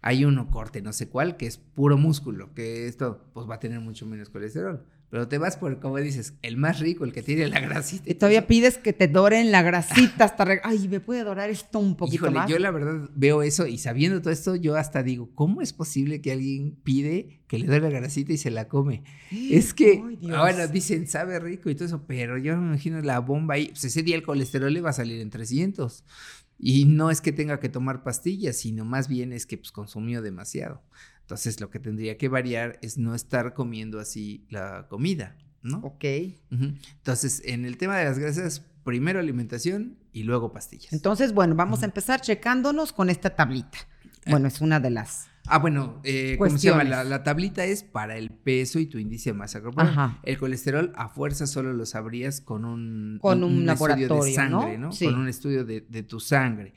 Hay 0.04 0.26
uno 0.26 0.50
corte, 0.50 0.82
no 0.82 0.94
sé 0.94 1.10
cuál, 1.10 1.38
que 1.38 1.46
es 1.46 1.58
puro 1.60 1.96
músculo, 1.96 2.56
que 2.56 2.88
esto, 2.88 3.30
pues 3.34 3.48
va 3.48 3.56
a 3.56 3.60
tener 3.60 3.80
mucho 3.80 4.08
menos 4.08 4.32
colesterol. 4.32 4.84
Pero 5.12 5.28
te 5.28 5.38
vas 5.38 5.58
por, 5.58 5.78
como 5.82 5.98
dices, 5.98 6.36
el 6.42 6.56
más 6.56 6.80
rico, 6.80 7.04
el 7.04 7.12
que 7.12 7.22
tiene 7.22 7.46
la 7.50 7.60
grasita. 7.60 8.10
Y 8.10 8.16
todavía 8.16 8.48
pides 8.48 8.78
que 8.78 8.94
te 8.94 9.10
doren 9.10 9.52
la 9.52 9.62
grasita 9.62 10.24
hasta... 10.24 10.48
Ay, 10.64 10.88
¿me 10.88 11.02
puede 11.02 11.26
dorar 11.26 11.50
esto 11.50 11.80
un 11.80 11.98
poquito 11.98 12.28
Híjole, 12.28 12.40
yo 12.48 12.58
la 12.60 12.72
verdad 12.72 13.10
veo 13.14 13.44
eso 13.44 13.68
y 13.68 13.78
sabiendo 13.78 14.22
todo 14.22 14.32
esto, 14.32 14.56
yo 14.56 14.78
hasta 14.78 15.04
digo, 15.04 15.30
¿cómo 15.36 15.62
es 15.62 15.74
posible 15.74 16.22
que 16.22 16.32
alguien 16.32 16.78
pide 16.82 17.42
que 17.50 17.60
le 17.60 17.68
dore 17.68 17.92
la 17.92 18.00
grasita 18.00 18.32
y 18.32 18.38
se 18.38 18.52
la 18.52 18.70
come? 18.70 19.04
Es 19.32 19.74
que, 19.74 20.02
bueno, 20.22 20.66
dicen, 20.70 21.06
sabe 21.10 21.42
rico 21.42 21.70
y 21.70 21.76
todo 21.76 21.88
eso, 21.88 22.06
pero 22.08 22.38
yo 22.38 22.56
me 22.56 22.68
imagino 22.68 23.02
la 23.02 23.20
bomba 23.20 23.56
ahí. 23.56 23.68
Pues 23.68 23.84
ese 23.84 24.04
día 24.04 24.16
el 24.16 24.24
colesterol 24.24 24.74
le 24.74 24.80
va 24.80 24.92
a 24.92 24.94
salir 24.94 25.20
en 25.20 25.30
300. 25.30 26.06
Y 26.58 26.86
no 26.86 27.12
es 27.12 27.20
que 27.20 27.34
tenga 27.34 27.60
que 27.60 27.68
tomar 27.68 28.04
pastillas, 28.04 28.56
sino 28.56 28.86
más 28.86 29.10
bien 29.10 29.34
es 29.34 29.46
que 29.46 29.58
pues, 29.58 29.74
consumió 29.74 30.22
demasiado. 30.22 30.84
Entonces 31.32 31.62
lo 31.62 31.70
que 31.70 31.80
tendría 31.80 32.18
que 32.18 32.28
variar 32.28 32.78
es 32.82 32.98
no 32.98 33.16
estar 33.16 33.54
comiendo 33.54 34.02
así 34.02 34.46
la 34.50 34.88
comida, 34.90 35.38
¿no? 35.62 35.78
Ok. 35.78 36.04
Entonces, 36.52 37.42
en 37.46 37.64
el 37.64 37.78
tema 37.78 37.96
de 37.98 38.04
las 38.04 38.20
grasas, 38.20 38.66
primero 38.84 39.18
alimentación 39.18 39.98
y 40.12 40.24
luego 40.24 40.52
pastillas. 40.52 40.92
Entonces, 40.92 41.34
bueno, 41.34 41.56
vamos 41.56 41.84
a 41.84 41.86
empezar 41.86 42.20
checándonos 42.20 42.92
con 42.92 43.10
esta 43.10 43.30
tablita. 43.30 43.78
Eh. 44.26 44.32
Bueno, 44.32 44.50
es 44.50 44.60
una 44.60 44.82
de 44.82 44.90
las... 44.90 45.30
Ah, 45.48 45.60
bueno, 45.60 46.02
eh, 46.04 46.36
¿cómo 46.38 46.50
se 46.58 46.68
llama? 46.68 46.84
La, 46.84 47.06
la 47.06 47.24
tablita 47.24 47.64
es 47.64 47.84
para 47.84 48.18
el 48.18 48.32
peso 48.32 48.80
y 48.80 48.88
tu 48.88 48.98
índice 48.98 49.30
de 49.30 49.34
masa 49.34 49.62
corporal. 49.62 49.90
Ajá. 49.90 50.20
El 50.24 50.38
colesterol 50.38 50.92
a 50.98 51.08
fuerza 51.08 51.48
solo 51.48 51.72
lo 51.72 51.86
sabrías 51.86 52.42
con 52.42 52.66
un, 52.66 53.20
Con 53.22 53.46
un 53.46 53.70
estudio 53.70 53.96
de 53.96 54.02
laboratorio, 54.08 54.36
sangre, 54.36 54.78
¿no? 54.78 54.88
¿no? 54.88 54.92
Sí. 54.92 55.06
Con 55.06 55.16
un 55.16 55.30
estudio 55.30 55.64
de, 55.64 55.80
de 55.80 56.04
tu 56.04 56.20
sangre. 56.20 56.74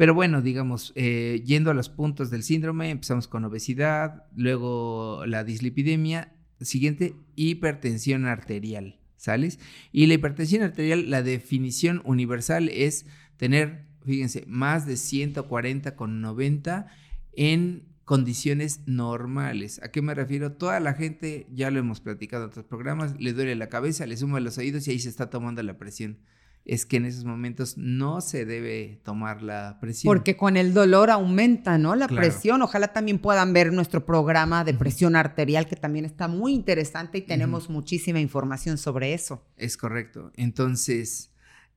Pero 0.00 0.14
bueno, 0.14 0.40
digamos, 0.40 0.94
eh, 0.94 1.42
yendo 1.44 1.70
a 1.70 1.74
los 1.74 1.90
puntos 1.90 2.30
del 2.30 2.42
síndrome, 2.42 2.88
empezamos 2.88 3.28
con 3.28 3.44
obesidad, 3.44 4.24
luego 4.34 5.26
la 5.26 5.44
dislipidemia, 5.44 6.32
siguiente, 6.58 7.16
hipertensión 7.36 8.24
arterial, 8.24 8.98
¿sales? 9.16 9.58
Y 9.92 10.06
la 10.06 10.14
hipertensión 10.14 10.62
arterial, 10.62 11.10
la 11.10 11.22
definición 11.22 12.00
universal 12.06 12.70
es 12.70 13.04
tener, 13.36 13.88
fíjense, 14.02 14.44
más 14.46 14.86
de 14.86 14.96
140 14.96 15.94
con 15.96 16.22
90 16.22 16.86
en 17.34 17.84
condiciones 18.06 18.80
normales. 18.86 19.82
¿A 19.82 19.90
qué 19.90 20.00
me 20.00 20.14
refiero? 20.14 20.52
Toda 20.52 20.80
la 20.80 20.94
gente, 20.94 21.46
ya 21.52 21.70
lo 21.70 21.78
hemos 21.78 22.00
platicado 22.00 22.44
en 22.44 22.48
otros 22.48 22.64
programas, 22.64 23.20
le 23.20 23.34
duele 23.34 23.54
la 23.54 23.68
cabeza, 23.68 24.06
le 24.06 24.16
suma 24.16 24.40
los 24.40 24.56
oídos 24.56 24.88
y 24.88 24.92
ahí 24.92 24.98
se 24.98 25.10
está 25.10 25.28
tomando 25.28 25.62
la 25.62 25.76
presión. 25.76 26.20
Es 26.66 26.84
que 26.86 26.98
en 26.98 27.06
esos 27.06 27.24
momentos 27.24 27.76
no 27.78 28.20
se 28.20 28.44
debe 28.44 29.00
tomar 29.02 29.42
la 29.42 29.78
presión. 29.80 30.10
Porque 30.14 30.36
con 30.36 30.56
el 30.56 30.72
dolor 30.74 31.10
aumenta, 31.10 31.78
¿no? 31.78 31.96
La 31.96 32.06
Claro. 32.06 32.20
presión. 32.22 32.62
Ojalá 32.62 32.92
también 32.92 33.18
puedan 33.18 33.52
ver 33.52 33.72
nuestro 33.72 34.04
programa 34.04 34.62
de 34.62 34.74
presión 34.74 35.16
arterial, 35.16 35.66
que 35.66 35.76
también 35.76 36.04
está 36.04 36.28
muy 36.28 36.52
interesante 36.54 37.18
y 37.18 37.22
tenemos 37.22 37.70
muchísima 37.70 38.20
información 38.20 38.76
sobre 38.78 39.14
eso. 39.14 39.42
Es 39.56 39.76
correcto. 39.76 40.30
Entonces, 40.36 41.32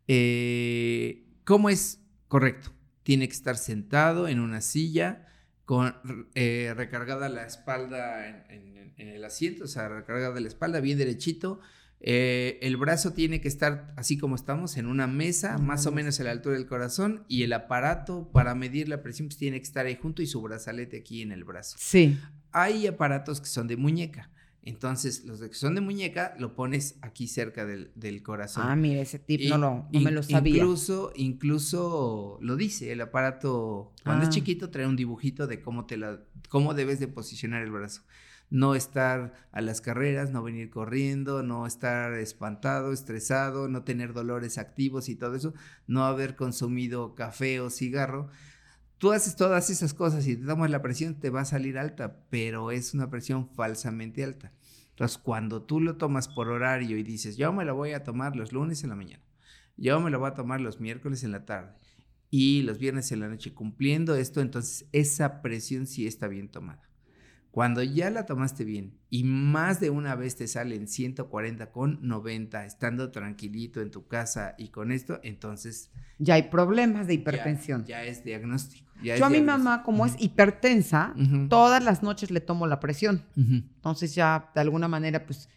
eh, 0.07 1.25
¿cómo 1.43 1.69
es 1.69 1.99
correcto? 2.27 2.71
Tiene 3.03 3.27
que 3.27 3.33
estar 3.33 3.57
sentado 3.57 4.27
en 4.27 4.39
una 4.39 4.61
silla, 4.61 5.27
con 5.65 5.95
eh, 6.35 6.73
recargada 6.75 7.29
la 7.29 7.45
espalda 7.45 8.27
en, 8.27 8.43
en- 8.51 8.93
en 8.97 9.07
el 9.07 9.23
asiento, 9.25 9.63
o 9.63 9.67
sea, 9.67 9.89
recargada 9.89 10.39
la 10.39 10.47
espalda, 10.47 10.79
bien 10.81 10.97
derechito. 10.97 11.59
Eh, 12.05 12.59
el 12.61 12.75
brazo 12.75 13.13
tiene 13.13 13.39
que 13.39 13.47
estar 13.47 13.93
así 13.95 14.17
como 14.17 14.35
estamos, 14.35 14.75
en 14.75 14.87
una 14.87 15.07
mesa, 15.07 15.57
más 15.57 15.85
o 15.87 15.91
menos 15.93 16.19
a 16.19 16.23
la 16.25 16.31
altura 16.31 16.55
del 16.55 16.67
corazón, 16.67 17.23
y 17.29 17.43
el 17.43 17.53
aparato 17.53 18.29
para 18.33 18.55
medir 18.55 18.89
la 18.89 19.01
presión 19.01 19.29
pues, 19.29 19.37
tiene 19.37 19.57
que 19.59 19.63
estar 19.65 19.85
ahí 19.85 19.97
junto 20.01 20.21
y 20.21 20.27
su 20.27 20.41
brazalete 20.41 20.97
aquí 20.97 21.21
en 21.21 21.31
el 21.31 21.45
brazo. 21.45 21.77
Sí. 21.79 22.19
Hay 22.51 22.87
aparatos 22.87 23.39
que 23.39 23.47
son 23.47 23.67
de 23.67 23.77
muñeca. 23.77 24.29
Entonces, 24.65 25.25
los 25.25 25.41
que 25.41 25.53
son 25.53 25.75
de 25.75 25.81
muñeca 25.81 26.35
lo 26.39 26.55
pones 26.55 26.95
aquí 27.01 27.27
cerca 27.27 27.65
del, 27.65 27.91
del 27.95 28.21
corazón. 28.23 28.63
Ah, 28.65 28.75
mire, 28.77 29.01
ese 29.01 29.19
tip 29.19 29.41
Y- 29.41 29.49
no, 29.49 29.57
lo, 29.57 29.87
no 29.91 29.99
me 30.01 30.11
lo 30.11 30.23
sabía. 30.23 30.55
Incluso, 30.57 31.11
incluso 31.15 32.37
lo 32.41 32.55
dice, 32.55 32.91
el 32.91 33.01
aparato 33.01 33.93
cuando 34.03 34.25
Ah. 34.25 34.29
es 34.29 34.35
chiquito 34.35 34.69
trae 34.69 34.87
un 34.87 34.95
dibujito 34.95 35.47
de 35.47 35.61
cómo 35.61 35.85
te 35.85 35.97
la, 35.97 36.19
cómo 36.49 36.73
debes 36.73 36.99
de 36.99 37.07
posicionar 37.07 37.61
el 37.63 37.71
brazo. 37.71 38.03
No 38.49 38.75
estar 38.75 39.33
a 39.51 39.61
las 39.61 39.81
carreras, 39.81 40.31
no 40.31 40.43
venir 40.43 40.69
corriendo, 40.69 41.41
no 41.41 41.65
estar 41.65 42.13
espantado, 42.13 42.93
estresado, 42.93 43.67
no 43.67 43.83
tener 43.83 44.13
dolores 44.13 44.57
activos 44.57 45.09
y 45.09 45.15
todo 45.15 45.35
eso, 45.35 45.53
no 45.87 46.05
haber 46.05 46.35
consumido 46.35 47.15
café 47.15 47.59
o 47.59 47.69
cigarro. 47.69 48.29
Tú 48.99 49.11
haces 49.11 49.35
todas 49.35 49.69
esas 49.69 49.93
cosas 49.93 50.27
y 50.27 50.35
te 50.35 50.45
tomas 50.45 50.69
la 50.69 50.81
presión, 50.81 51.19
te 51.19 51.29
va 51.29 51.41
a 51.41 51.45
salir 51.45 51.77
alta, 51.77 52.21
pero 52.29 52.71
es 52.71 52.93
una 52.93 53.09
presión 53.09 53.49
falsamente 53.49 54.23
alta. 54.23 54.53
Entonces, 54.91 55.17
cuando 55.17 55.63
tú 55.63 55.81
lo 55.81 55.97
tomas 55.97 56.27
por 56.27 56.49
horario 56.49 56.97
y 56.97 57.03
dices, 57.03 57.35
yo 57.35 57.51
me 57.51 57.65
lo 57.65 57.75
voy 57.75 57.93
a 57.93 58.03
tomar 58.03 58.35
los 58.35 58.53
lunes 58.53 58.83
en 58.83 58.91
la 58.91 58.95
mañana, 58.95 59.23
yo 59.75 59.99
me 59.99 60.11
lo 60.11 60.19
voy 60.19 60.29
a 60.29 60.35
tomar 60.35 60.61
los 60.61 60.79
miércoles 60.79 61.23
en 61.23 61.31
la 61.31 61.45
tarde 61.45 61.73
y 62.29 62.61
los 62.61 62.77
viernes 62.77 63.11
en 63.11 63.19
la 63.19 63.27
noche, 63.27 63.53
cumpliendo 63.53 64.15
esto, 64.15 64.41
entonces 64.41 64.87
esa 64.91 65.41
presión 65.41 65.87
sí 65.87 66.07
está 66.07 66.27
bien 66.27 66.49
tomada. 66.49 66.92
Cuando 67.53 67.83
ya 67.83 68.09
la 68.09 68.25
tomaste 68.25 68.63
bien 68.63 68.97
y 69.11 69.23
más 69.25 69.79
de 69.79 69.91
una 69.91 70.15
vez 70.15 70.35
te 70.35 70.47
salen 70.47 70.87
140 70.87 71.71
con 71.71 71.99
90, 72.01 72.65
estando 72.65 73.11
tranquilito 73.11 73.79
en 73.79 73.91
tu 73.91 74.07
casa 74.07 74.55
y 74.57 74.69
con 74.69 74.91
esto, 74.91 75.19
entonces 75.21 75.91
Ya 76.17 76.33
hay 76.33 76.49
problemas 76.49 77.05
de 77.05 77.13
hipertensión. 77.13 77.85
Ya, 77.85 78.03
es 78.05 78.23
diagnóstico. 78.23 78.91
ya 79.03 79.13
es 79.13 79.19
Yo 79.19 79.27
a 79.27 79.29
mi 79.29 79.41
mamá, 79.41 79.83
como 79.83 80.07
es 80.07 80.15
hipertensa, 80.17 81.13
todas 81.47 81.83
las 81.83 82.01
noches 82.01 82.31
le 82.31 82.41
tomo 82.41 82.65
la 82.65 82.79
presión. 82.79 83.23
Entonces 83.37 84.15
ya 84.15 84.49
de 84.55 84.61
alguna 84.61 84.87
manera, 84.87 85.23
pues 85.27 85.47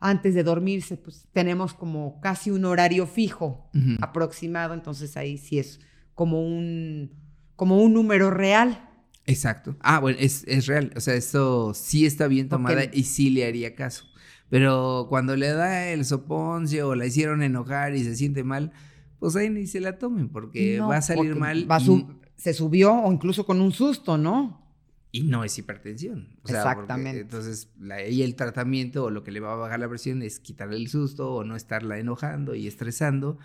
antes 0.00 0.34
de 0.34 0.42
dormirse, 0.42 0.98
pues 0.98 1.28
tenemos 1.32 1.72
como 1.72 2.20
casi 2.20 2.50
un 2.50 2.66
horario 2.66 3.06
fijo 3.06 3.70
aproximado. 4.02 4.74
Entonces 4.74 5.16
ahí 5.16 5.38
sí 5.38 5.58
es 5.58 5.80
como 6.12 6.42
un, 6.42 7.10
como 7.56 7.80
un 7.82 7.94
número 7.94 8.30
real. 8.30 8.84
Exacto. 9.28 9.76
Ah, 9.80 10.00
bueno, 10.00 10.18
es, 10.20 10.44
es 10.46 10.66
real. 10.66 10.90
O 10.96 11.00
sea, 11.00 11.14
esto 11.14 11.74
sí 11.74 12.06
está 12.06 12.28
bien 12.28 12.48
tomada 12.48 12.84
y 12.92 13.04
sí 13.04 13.28
le 13.28 13.46
haría 13.46 13.74
caso. 13.74 14.04
Pero 14.48 15.06
cuando 15.10 15.36
le 15.36 15.48
da 15.48 15.88
el 15.88 16.06
soponcio 16.06 16.88
o 16.88 16.94
la 16.94 17.04
hicieron 17.04 17.42
enojar 17.42 17.94
y 17.94 18.02
se 18.02 18.16
siente 18.16 18.42
mal, 18.42 18.72
pues 19.18 19.36
ahí 19.36 19.50
ni 19.50 19.66
se 19.66 19.80
la 19.80 19.98
tomen 19.98 20.30
porque 20.30 20.78
No, 20.78 20.88
va 20.88 20.96
a 20.96 21.02
salir 21.02 21.36
mal 21.36 21.70
va 21.70 21.76
a 21.76 21.80
y, 21.80 22.06
se 22.36 22.54
subió 22.54 22.94
o 22.94 23.12
incluso 23.12 23.44
con 23.44 23.60
un 23.60 23.72
susto, 23.72 24.16
¿no? 24.16 24.66
y 25.10 25.22
no 25.22 25.44
es 25.44 25.58
hipertensión. 25.58 26.28
O 26.42 26.48
sea, 26.48 26.62
porque 26.64 26.80
Exactamente. 26.80 27.20
entonces, 27.20 27.70
la, 27.78 28.06
y 28.06 28.22
el 28.22 28.34
tratamiento 28.34 29.04
o 29.04 29.10
lo 29.10 29.24
que 29.24 29.32
le 29.32 29.40
va 29.40 29.52
a 29.52 29.56
bajar 29.56 29.80
la 29.80 29.88
presión 29.88 30.22
es 30.22 30.38
quitarle 30.38 30.76
el 30.76 30.88
susto 30.88 31.34
o 31.34 31.44
no 31.44 31.56
estarla 31.56 31.98
enojando 31.98 32.54
y 32.54 32.66
estresando 32.66 33.38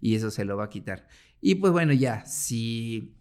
y 0.00 0.14
eso 0.14 0.30
se 0.30 0.44
lo 0.44 0.56
va 0.56 0.64
a 0.64 0.70
quitar. 0.70 1.06
Y 1.40 1.56
pues 1.56 1.72
bueno, 1.72 1.92
ya, 1.92 2.24
si 2.26 3.14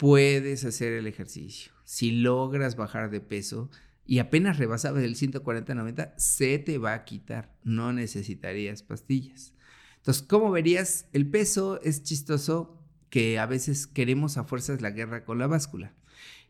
puedes 0.00 0.64
hacer 0.64 0.94
el 0.94 1.06
ejercicio, 1.06 1.72
si 1.84 2.10
logras 2.10 2.74
bajar 2.74 3.10
de 3.10 3.20
peso 3.20 3.68
y 4.06 4.18
apenas 4.18 4.56
rebasabas 4.56 5.02
el 5.02 5.14
140-90, 5.14 6.14
se 6.16 6.58
te 6.58 6.78
va 6.78 6.94
a 6.94 7.04
quitar, 7.04 7.54
no 7.64 7.92
necesitarías 7.92 8.82
pastillas. 8.82 9.52
Entonces, 9.98 10.22
¿cómo 10.22 10.50
verías? 10.50 11.06
El 11.12 11.28
peso 11.28 11.82
es 11.82 12.02
chistoso 12.02 12.82
que 13.10 13.38
a 13.38 13.44
veces 13.44 13.86
queremos 13.86 14.38
a 14.38 14.44
fuerzas 14.44 14.80
la 14.80 14.90
guerra 14.90 15.26
con 15.26 15.38
la 15.38 15.48
báscula 15.48 15.94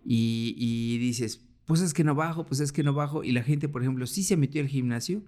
y, 0.04 0.54
y 0.56 0.98
dices, 0.98 1.44
pues 1.64 1.80
es 1.80 1.92
que 1.92 2.04
no 2.04 2.14
bajo, 2.14 2.46
pues 2.46 2.60
es 2.60 2.70
que 2.70 2.84
no 2.84 2.94
bajo 2.94 3.24
y 3.24 3.32
la 3.32 3.42
gente, 3.42 3.68
por 3.68 3.82
ejemplo, 3.82 4.06
sí 4.06 4.22
se 4.22 4.36
metió 4.36 4.62
al 4.62 4.68
gimnasio, 4.68 5.24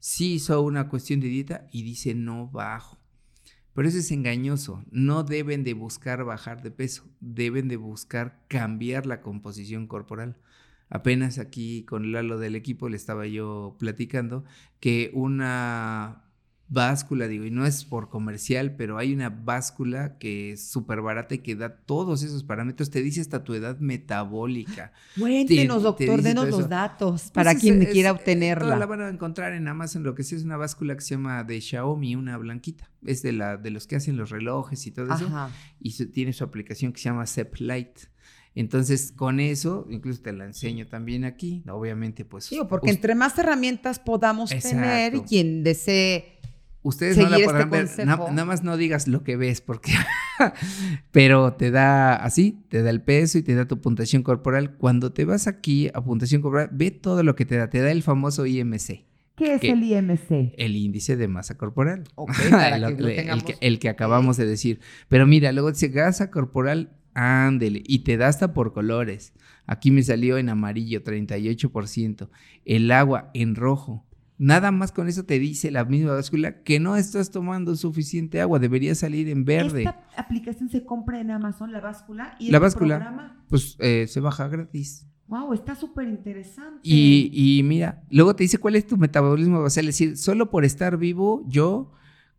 sí 0.00 0.32
hizo 0.32 0.60
una 0.62 0.88
cuestión 0.88 1.20
de 1.20 1.28
dieta 1.28 1.68
y 1.70 1.84
dice 1.84 2.12
no 2.16 2.48
bajo. 2.48 3.01
Pero 3.74 3.88
eso 3.88 3.98
es 3.98 4.10
engañoso. 4.10 4.84
No 4.90 5.22
deben 5.22 5.64
de 5.64 5.74
buscar 5.74 6.24
bajar 6.24 6.62
de 6.62 6.70
peso, 6.70 7.04
deben 7.20 7.68
de 7.68 7.76
buscar 7.76 8.42
cambiar 8.48 9.06
la 9.06 9.22
composición 9.22 9.86
corporal. 9.86 10.36
Apenas 10.90 11.38
aquí 11.38 11.84
con 11.84 12.12
Lalo 12.12 12.38
del 12.38 12.54
equipo 12.54 12.88
le 12.90 12.96
estaba 12.96 13.26
yo 13.26 13.76
platicando 13.78 14.44
que 14.78 15.10
una 15.14 16.24
báscula, 16.72 17.28
digo, 17.28 17.44
y 17.44 17.50
no 17.50 17.66
es 17.66 17.84
por 17.84 18.08
comercial, 18.08 18.74
pero 18.76 18.96
hay 18.98 19.12
una 19.12 19.28
báscula 19.30 20.16
que 20.18 20.52
es 20.52 20.64
súper 20.66 21.00
barata 21.02 21.34
y 21.34 21.38
que 21.38 21.54
da 21.54 21.76
todos 21.76 22.22
esos 22.22 22.44
parámetros, 22.44 22.90
te 22.90 23.02
dice 23.02 23.20
hasta 23.20 23.44
tu 23.44 23.54
edad 23.54 23.78
metabólica. 23.78 24.92
Cuéntenos, 25.18 25.78
te 25.78 25.82
doctor, 26.06 26.22
denos 26.22 26.48
los 26.48 26.60
eso. 26.60 26.68
datos 26.68 27.20
Pues 27.22 27.30
para 27.32 27.54
quien 27.54 27.82
es- 27.82 27.88
quiera 27.90 28.08
eh, 28.08 28.12
toda 28.12 28.20
obtenerla. 28.20 28.76
la 28.76 28.86
van 28.86 29.00
a 29.02 29.08
encontrar 29.08 29.52
en 29.52 29.68
Amazon, 29.68 30.02
lo 30.02 30.14
que 30.14 30.22
sí 30.22 30.34
es 30.34 30.44
una 30.44 30.56
báscula 30.56 30.94
que 30.94 31.02
se 31.02 31.14
llama 31.14 31.44
de 31.44 31.60
Xiaomi, 31.60 32.16
una 32.16 32.36
blanquita. 32.38 32.88
Es 33.04 33.22
de, 33.22 33.32
la, 33.32 33.56
de 33.56 33.70
los 33.70 33.86
que 33.86 33.96
hacen 33.96 34.16
los 34.16 34.30
relojes 34.30 34.86
y 34.86 34.92
todo 34.92 35.06
eso. 35.14 35.26
Ajá. 35.26 35.50
Y 35.80 35.90
su- 35.92 36.10
tiene 36.10 36.32
su 36.32 36.44
aplicación 36.44 36.92
que 36.92 37.00
se 37.00 37.04
llama 37.08 37.26
Zep 37.26 37.56
Lite. 37.58 38.02
Entonces, 38.54 39.12
con 39.12 39.40
eso, 39.40 39.86
incluso 39.90 40.20
te 40.22 40.32
la 40.32 40.44
enseño 40.44 40.86
también 40.86 41.24
aquí. 41.24 41.62
Obviamente, 41.68 42.24
pues. 42.24 42.50
Digo, 42.50 42.68
porque 42.68 42.90
entre 42.90 43.14
más 43.14 43.36
herramientas 43.38 43.98
podamos 43.98 44.50
tener 44.50 45.14
y 45.14 45.20
quien 45.22 45.64
desee 45.64 46.38
Ustedes 46.84 47.16
no 47.16 47.28
la 47.28 47.38
podrán 47.38 47.72
este 47.74 47.98
ver. 47.98 48.06
na- 48.06 48.16
nada 48.30 48.44
más 48.44 48.64
no 48.64 48.76
digas 48.76 49.06
lo 49.06 49.22
que 49.22 49.36
ves, 49.36 49.60
porque. 49.60 49.92
Pero 51.12 51.52
te 51.54 51.70
da 51.70 52.14
así, 52.16 52.58
te 52.68 52.82
da 52.82 52.90
el 52.90 53.02
peso 53.02 53.38
y 53.38 53.42
te 53.42 53.54
da 53.54 53.66
tu 53.66 53.80
puntuación 53.80 54.22
corporal. 54.22 54.76
Cuando 54.76 55.12
te 55.12 55.24
vas 55.24 55.46
aquí 55.46 55.90
a 55.94 56.02
puntuación 56.02 56.42
corporal, 56.42 56.70
ve 56.72 56.90
todo 56.90 57.22
lo 57.22 57.36
que 57.36 57.44
te 57.44 57.56
da. 57.56 57.70
Te 57.70 57.80
da 57.80 57.90
el 57.90 58.02
famoso 58.02 58.46
IMC. 58.46 59.04
¿Qué 59.36 59.54
es 59.54 59.62
el 59.64 59.82
IMC? 59.82 60.54
el 60.58 60.76
índice 60.76 61.16
de 61.16 61.28
masa 61.28 61.56
corporal. 61.56 62.04
Ok, 62.16 62.32
para 62.50 62.78
Lo- 62.78 62.96
que 62.96 63.02
lo 63.02 63.08
el, 63.08 63.44
que, 63.44 63.54
el 63.60 63.78
que 63.78 63.88
acabamos 63.88 64.36
de 64.36 64.46
decir. 64.46 64.80
Pero 65.08 65.26
mira, 65.26 65.52
luego 65.52 65.70
dice 65.72 65.88
grasa 65.88 66.30
corporal, 66.30 66.90
ándele, 67.14 67.82
y 67.86 68.00
te 68.00 68.16
da 68.16 68.28
hasta 68.28 68.52
por 68.52 68.72
colores. 68.72 69.32
Aquí 69.66 69.90
me 69.90 70.02
salió 70.02 70.38
en 70.38 70.48
amarillo, 70.48 71.02
38%. 71.04 72.28
El 72.64 72.90
agua 72.90 73.30
en 73.34 73.54
rojo. 73.54 74.04
Nada 74.44 74.72
más 74.72 74.90
con 74.90 75.06
eso 75.06 75.24
te 75.24 75.38
dice 75.38 75.70
la 75.70 75.84
misma 75.84 76.14
báscula 76.14 76.64
que 76.64 76.80
no 76.80 76.96
estás 76.96 77.30
tomando 77.30 77.76
suficiente 77.76 78.40
agua, 78.40 78.58
debería 78.58 78.92
salir 78.96 79.28
en 79.28 79.44
verde. 79.44 79.84
Esta 79.84 80.04
aplicación 80.16 80.68
se 80.68 80.84
compra 80.84 81.20
en 81.20 81.30
Amazon, 81.30 81.70
la 81.70 81.80
báscula. 81.80 82.34
Y 82.40 82.50
La 82.50 82.56
este 82.56 82.58
báscula. 82.58 82.96
programa, 82.96 83.44
Pues 83.48 83.76
eh, 83.78 84.06
se 84.08 84.18
baja 84.18 84.48
gratis. 84.48 85.06
wow, 85.28 85.52
está 85.52 85.76
súper 85.76 86.08
interesante. 86.08 86.80
Y, 86.82 87.30
y 87.32 87.62
mira, 87.62 88.02
luego 88.10 88.34
te 88.34 88.42
dice 88.42 88.58
cuál 88.58 88.74
es 88.74 88.84
tu 88.84 88.96
metabolismo 88.96 89.62
basal. 89.62 89.84
Es 89.88 89.94
decir, 89.98 90.16
solo 90.16 90.50
por 90.50 90.64
estar 90.64 90.96
vivo, 90.98 91.44
yo 91.46 91.92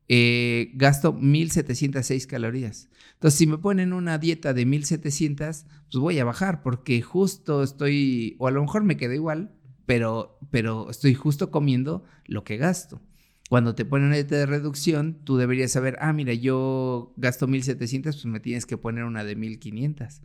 eh, 0.10 0.72
gasto 0.76 1.14
1706 1.14 2.28
calorías. 2.28 2.90
Entonces, 3.14 3.38
si 3.38 3.48
me 3.48 3.58
ponen 3.58 3.94
una 3.94 4.18
dieta 4.18 4.54
de 4.54 4.66
1700, 4.66 5.66
pues 5.90 6.02
voy 6.02 6.20
a 6.20 6.26
bajar 6.26 6.62
porque 6.64 7.02
justo 7.02 7.64
estoy, 7.64 8.36
o 8.40 8.48
a 8.48 8.52
lo 8.52 8.62
mejor 8.62 8.84
me 8.84 8.98
quedo 8.98 9.14
igual, 9.14 9.54
pero, 9.86 10.40
pero 10.52 10.90
estoy 10.90 11.14
justo 11.14 11.52
comiendo 11.52 12.04
lo 12.26 12.44
que 12.44 12.58
gasto. 12.58 13.02
Cuando 13.50 13.76
te 13.76 13.86
ponen 13.86 14.08
una 14.08 14.16
dieta 14.16 14.36
de 14.36 14.46
reducción, 14.46 15.20
tú 15.26 15.38
deberías 15.38 15.72
saber, 15.72 15.98
ah, 16.00 16.14
mira, 16.14 16.34
yo 16.34 17.14
gasto 17.18 17.46
1700, 17.46 18.16
pues 18.16 18.26
me 18.26 18.40
tienes 18.40 18.66
que 18.66 18.78
poner 18.78 19.04
una 19.04 19.24
de 19.24 19.36
1500. 19.36 20.22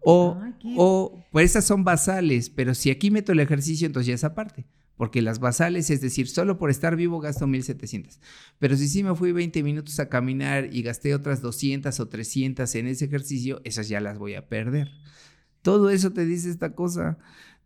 O, 0.00 0.40
o, 0.76 1.24
pues 1.30 1.50
esas 1.50 1.64
son 1.64 1.84
basales, 1.84 2.50
pero 2.50 2.74
si 2.74 2.90
aquí 2.90 3.10
meto 3.10 3.32
el 3.32 3.40
ejercicio, 3.40 3.86
entonces 3.86 4.08
ya 4.08 4.14
es 4.14 4.24
aparte. 4.24 4.66
Porque 4.96 5.22
las 5.22 5.38
basales, 5.38 5.90
es 5.90 6.00
decir, 6.00 6.28
solo 6.28 6.58
por 6.58 6.70
estar 6.70 6.96
vivo 6.96 7.20
gasto 7.20 7.46
1700. 7.46 8.20
Pero 8.58 8.76
si 8.76 8.88
sí 8.88 9.02
me 9.02 9.14
fui 9.14 9.32
20 9.32 9.62
minutos 9.62 9.98
a 10.00 10.08
caminar 10.08 10.68
y 10.72 10.82
gasté 10.82 11.14
otras 11.14 11.40
200 11.40 11.98
o 11.98 12.08
300 12.08 12.74
en 12.74 12.86
ese 12.86 13.04
ejercicio, 13.04 13.60
esas 13.64 13.88
ya 13.88 14.00
las 14.00 14.18
voy 14.18 14.34
a 14.34 14.48
perder. 14.48 14.90
Todo 15.62 15.90
eso 15.90 16.12
te 16.12 16.24
dice 16.24 16.50
esta 16.50 16.74
cosa. 16.74 17.18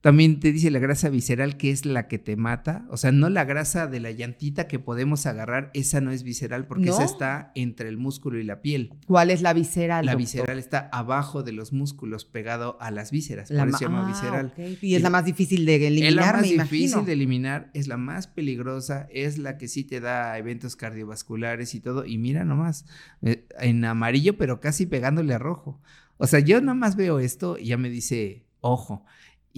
También 0.07 0.39
te 0.39 0.53
dice 0.53 0.71
la 0.71 0.79
grasa 0.79 1.09
visceral 1.09 1.57
que 1.57 1.73
es 1.73 1.85
la 1.85 2.07
que 2.07 2.21
te 2.21 2.37
mata. 2.37 2.87
O 2.91 2.97
sea, 2.97 3.11
no 3.11 3.29
la 3.29 3.45
grasa 3.45 3.89
de 3.89 3.99
la 3.99 4.13
llantita 4.13 4.69
que 4.69 4.79
podemos 4.79 5.27
agarrar, 5.27 5.73
esa 5.75 6.01
no 6.01 6.13
es 6.13 6.23
visceral 6.23 6.69
porque 6.69 6.91
esa 6.91 7.03
está 7.03 7.51
entre 7.57 7.89
el 7.89 7.97
músculo 7.97 8.39
y 8.39 8.45
la 8.45 8.63
piel. 8.63 8.95
¿Cuál 9.09 9.33
es 9.33 9.43
la 9.43 9.53
visceral? 9.53 10.07
La 10.07 10.15
visceral 10.15 10.61
está 10.61 10.89
abajo 10.93 11.43
de 11.43 11.51
los 11.51 11.73
músculos, 11.73 12.25
pegado 12.25 12.81
a 12.81 12.93
las 12.93 13.11
vísceras. 13.11 13.49
por 13.49 13.69
eso 13.69 13.79
se 13.79 13.85
llama 13.85 14.05
ah, 14.05 14.09
visceral. 14.09 14.79
Y 14.81 14.95
es 14.95 15.03
la 15.03 15.11
más 15.11 15.25
difícil 15.25 15.67
de 15.67 15.75
eliminar. 15.85 16.09
Es 16.09 16.15
la 16.15 16.33
más 16.35 16.69
difícil 16.71 17.05
de 17.05 17.13
eliminar, 17.13 17.71
es 17.75 17.89
la 17.89 17.97
más 17.97 18.29
peligrosa, 18.29 19.09
es 19.11 19.39
la 19.39 19.59
que 19.59 19.67
sí 19.67 19.83
te 19.83 19.99
da 19.99 20.39
eventos 20.39 20.77
cardiovasculares 20.77 21.75
y 21.75 21.81
todo. 21.81 22.05
Y 22.05 22.17
mira 22.19 22.45
nomás, 22.45 22.87
eh, 23.23 23.45
en 23.59 23.85
amarillo, 23.85 24.37
pero 24.37 24.61
casi 24.61 24.87
pegándole 24.87 25.35
a 25.35 25.39
rojo. 25.39 25.81
O 26.17 26.29
sea, 26.29 26.39
yo 26.39 26.61
nomás 26.61 26.95
veo 26.95 27.19
esto 27.19 27.59
y 27.59 27.67
ya 27.67 27.77
me 27.77 27.91
dice, 27.91 28.45
ojo. 28.61 29.05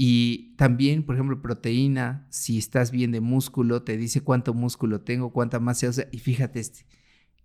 Y 0.00 0.54
también, 0.54 1.02
por 1.02 1.16
ejemplo, 1.16 1.42
proteína, 1.42 2.24
si 2.30 2.56
estás 2.56 2.92
bien 2.92 3.10
de 3.10 3.20
músculo, 3.20 3.82
te 3.82 3.96
dice 3.96 4.20
cuánto 4.20 4.54
músculo 4.54 5.00
tengo, 5.00 5.32
cuánta 5.32 5.58
masa, 5.58 5.88
o 5.88 5.92
sea, 5.92 6.06
y 6.12 6.20
fíjate 6.20 6.60
este, 6.60 6.86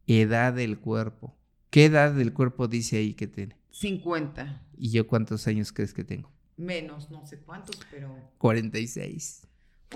edad 0.06 0.54
del 0.54 0.78
cuerpo. 0.78 1.36
¿Qué 1.72 1.86
edad 1.86 2.14
del 2.14 2.32
cuerpo 2.32 2.68
dice 2.68 2.98
ahí 2.98 3.16
que 3.16 3.26
tiene? 3.26 3.58
50. 3.72 4.68
¿Y 4.78 4.92
yo 4.92 5.08
cuántos 5.08 5.48
años 5.48 5.74
crees 5.74 5.96
que 5.96 6.04
tengo? 6.04 6.32
Menos, 6.56 7.10
no 7.10 7.26
sé 7.26 7.40
cuántos, 7.40 7.76
pero... 7.90 8.16
46. 8.38 9.48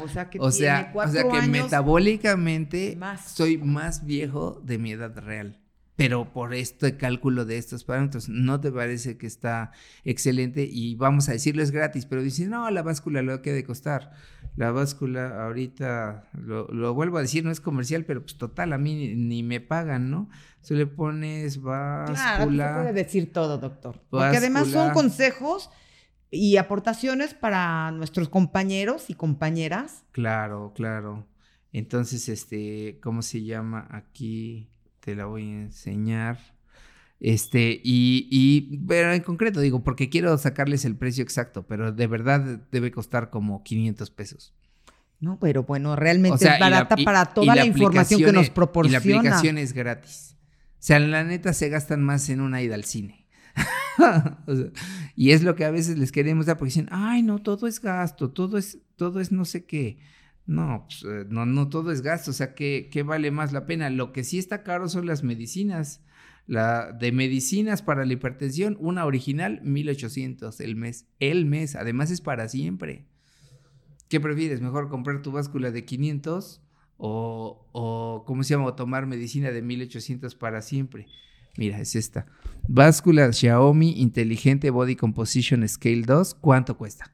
O 0.02 0.08
sea 0.08 0.32
que 0.32 0.40
o 0.40 0.50
sea, 0.50 0.92
o 0.96 1.08
sea 1.08 1.30
que 1.30 1.48
metabólicamente 1.48 2.98
soy 3.24 3.60
más 3.60 4.04
viejo 4.04 4.60
de 4.66 4.80
mi 4.80 4.94
edad 4.94 5.16
real 5.20 5.60
pero 5.98 6.32
por 6.32 6.54
este 6.54 6.96
cálculo 6.96 7.44
de 7.44 7.58
estos 7.58 7.84
parámetros, 7.84 8.30
¿no 8.30 8.62
te 8.62 8.72
parece 8.72 9.18
que 9.18 9.26
está 9.26 9.72
excelente? 10.06 10.70
Y 10.72 10.94
vamos 10.94 11.28
a 11.28 11.32
decirlo, 11.32 11.64
es 11.64 11.72
gratis, 11.72 12.06
pero 12.06 12.22
dicen, 12.22 12.52
no, 12.52 12.70
la 12.70 12.84
báscula 12.84 13.24
lo 13.24 13.42
que 13.42 13.52
de 13.52 13.64
costar. 13.64 14.14
La 14.56 14.70
báscula 14.70 15.44
ahorita, 15.44 16.30
lo, 16.34 16.94
vuelvo 16.94 17.18
a 17.18 17.22
decir, 17.22 17.44
no 17.44 17.50
es 17.50 17.60
comercial, 17.60 18.06
pero 18.06 18.22
pues 18.22 18.38
total, 18.38 18.74
a 18.74 18.78
mí 18.78 19.16
ni, 19.16 19.42
me 19.42 19.60
pagan, 19.60 20.12
¿no? 20.12 20.30
Se 20.62 20.76
le 20.76 20.86
pones 20.86 21.60
báscula. 21.64 22.48
Claro, 22.48 22.82
puede 22.84 22.94
decir 22.94 23.34
todo, 23.34 23.58
doctor. 23.58 24.00
Porque 24.12 24.38
además 24.38 24.68
son 24.68 24.92
consejos 24.92 25.72
y 26.30 26.58
aportaciones 26.58 27.34
para 27.34 27.90
nuestros 27.90 28.30
compañeros 28.30 29.10
y 29.10 29.16
compañeras. 29.16 30.04
Claro, 30.12 30.74
claro. 30.76 31.26
Entonces, 31.74 32.30
este, 32.30 33.00
¿cómo 33.02 33.24
se 33.24 33.44
llama 33.44 33.88
aquí? 33.90 34.70
Te 35.08 35.16
la 35.16 35.26
voy 35.26 35.44
a 35.44 35.62
enseñar. 35.62 36.38
Este, 37.22 37.80
y, 37.82 38.28
y, 38.30 38.78
pero 38.86 39.14
en 39.14 39.22
concreto 39.22 39.62
digo, 39.62 39.82
porque 39.82 40.10
quiero 40.10 40.38
sacarles 40.38 40.84
el 40.84 40.98
precio 40.98 41.24
exacto, 41.24 41.66
pero 41.66 41.94
de 41.94 42.08
verdad 42.08 42.60
debe 42.74 42.92
costar 42.92 43.30
como 43.30 43.64
500 43.64 44.12
pesos. 44.12 44.54
No, 45.22 45.40
pero 45.40 45.64
bueno, 45.64 45.96
realmente 45.96 46.46
es 46.46 46.60
barata 46.60 46.98
para 47.06 47.28
toda 47.28 47.56
la, 47.56 47.66
información 47.66 48.20
que 48.20 48.34
nos 48.34 48.50
proporciona. 48.50 49.02
Y 49.02 49.14
la 49.14 49.20
aplicación 49.20 49.58
es 49.58 49.72
gratis. 49.72 50.36
O 50.74 50.76
sea, 50.80 51.00
la 51.00 51.24
neta 51.24 51.54
se 51.54 51.70
gastan 51.70 52.04
más 52.04 52.28
en 52.28 52.42
una 52.42 52.62
ida 52.62 52.76
al 52.76 52.84
cine. 52.84 53.26
y 55.16 55.32
es 55.32 55.42
lo 55.42 55.56
que 55.56 55.64
a 55.64 55.72
veces 55.72 55.98
les 55.98 56.12
queremos 56.12 56.48
dar 56.48 56.58
porque 56.58 56.72
dicen, 56.72 56.90
ay, 56.92 57.24
no, 57.24 57.40
todo 57.40 57.68
es 57.68 57.80
gasto, 57.80 58.30
todo 58.30 58.58
es, 58.58 58.80
todo 58.98 59.22
es 59.22 59.32
no 59.32 59.46
sé 59.46 59.66
qué. 59.66 60.00
No, 60.48 60.86
pues, 60.88 61.04
eh, 61.04 61.26
no, 61.30 61.46
no 61.46 61.68
todo 61.68 61.92
es 61.92 62.02
gasto, 62.02 62.32
o 62.32 62.34
sea, 62.34 62.56
¿qué, 62.56 62.90
¿qué, 62.92 63.04
vale 63.04 63.32
más 63.32 63.52
la 63.52 63.66
pena? 63.66 63.90
Lo 63.90 64.14
que 64.14 64.24
sí 64.24 64.40
está 64.40 64.64
caro 64.64 64.88
son 64.88 65.06
las 65.06 65.24
medicinas. 65.24 66.04
La 66.46 66.94
de 66.94 67.12
medicinas 67.12 67.82
para 67.82 68.06
la 68.06 68.14
hipertensión, 68.14 68.78
una 68.80 69.06
original, 69.06 69.60
1800 69.64 70.62
el 70.62 70.78
mes. 70.78 71.06
El 71.20 71.46
mes, 71.46 71.76
además 71.76 72.10
es 72.10 72.22
para 72.22 72.48
siempre. 72.48 73.06
¿Qué 74.08 74.22
prefieres? 74.22 74.62
¿Mejor 74.62 74.88
comprar 74.88 75.22
tu 75.22 75.34
báscula 75.34 75.72
de 75.72 75.84
500 75.84 76.62
o, 76.96 77.68
o 77.74 78.24
¿cómo 78.26 78.44
se 78.44 78.54
llama? 78.54 78.74
tomar 78.78 79.06
medicina 79.06 79.52
de 79.52 79.62
1800 79.62 80.36
para 80.36 80.62
siempre. 80.62 81.08
Mira, 81.58 81.82
es 81.82 81.98
esta. 81.98 82.28
Báscula 82.70 83.34
Xiaomi 83.34 84.00
Inteligente 84.02 84.70
Body 84.70 84.96
Composition 84.96 85.68
Scale 85.68 86.04
2, 86.04 86.36
¿cuánto 86.36 86.78
cuesta? 86.78 87.12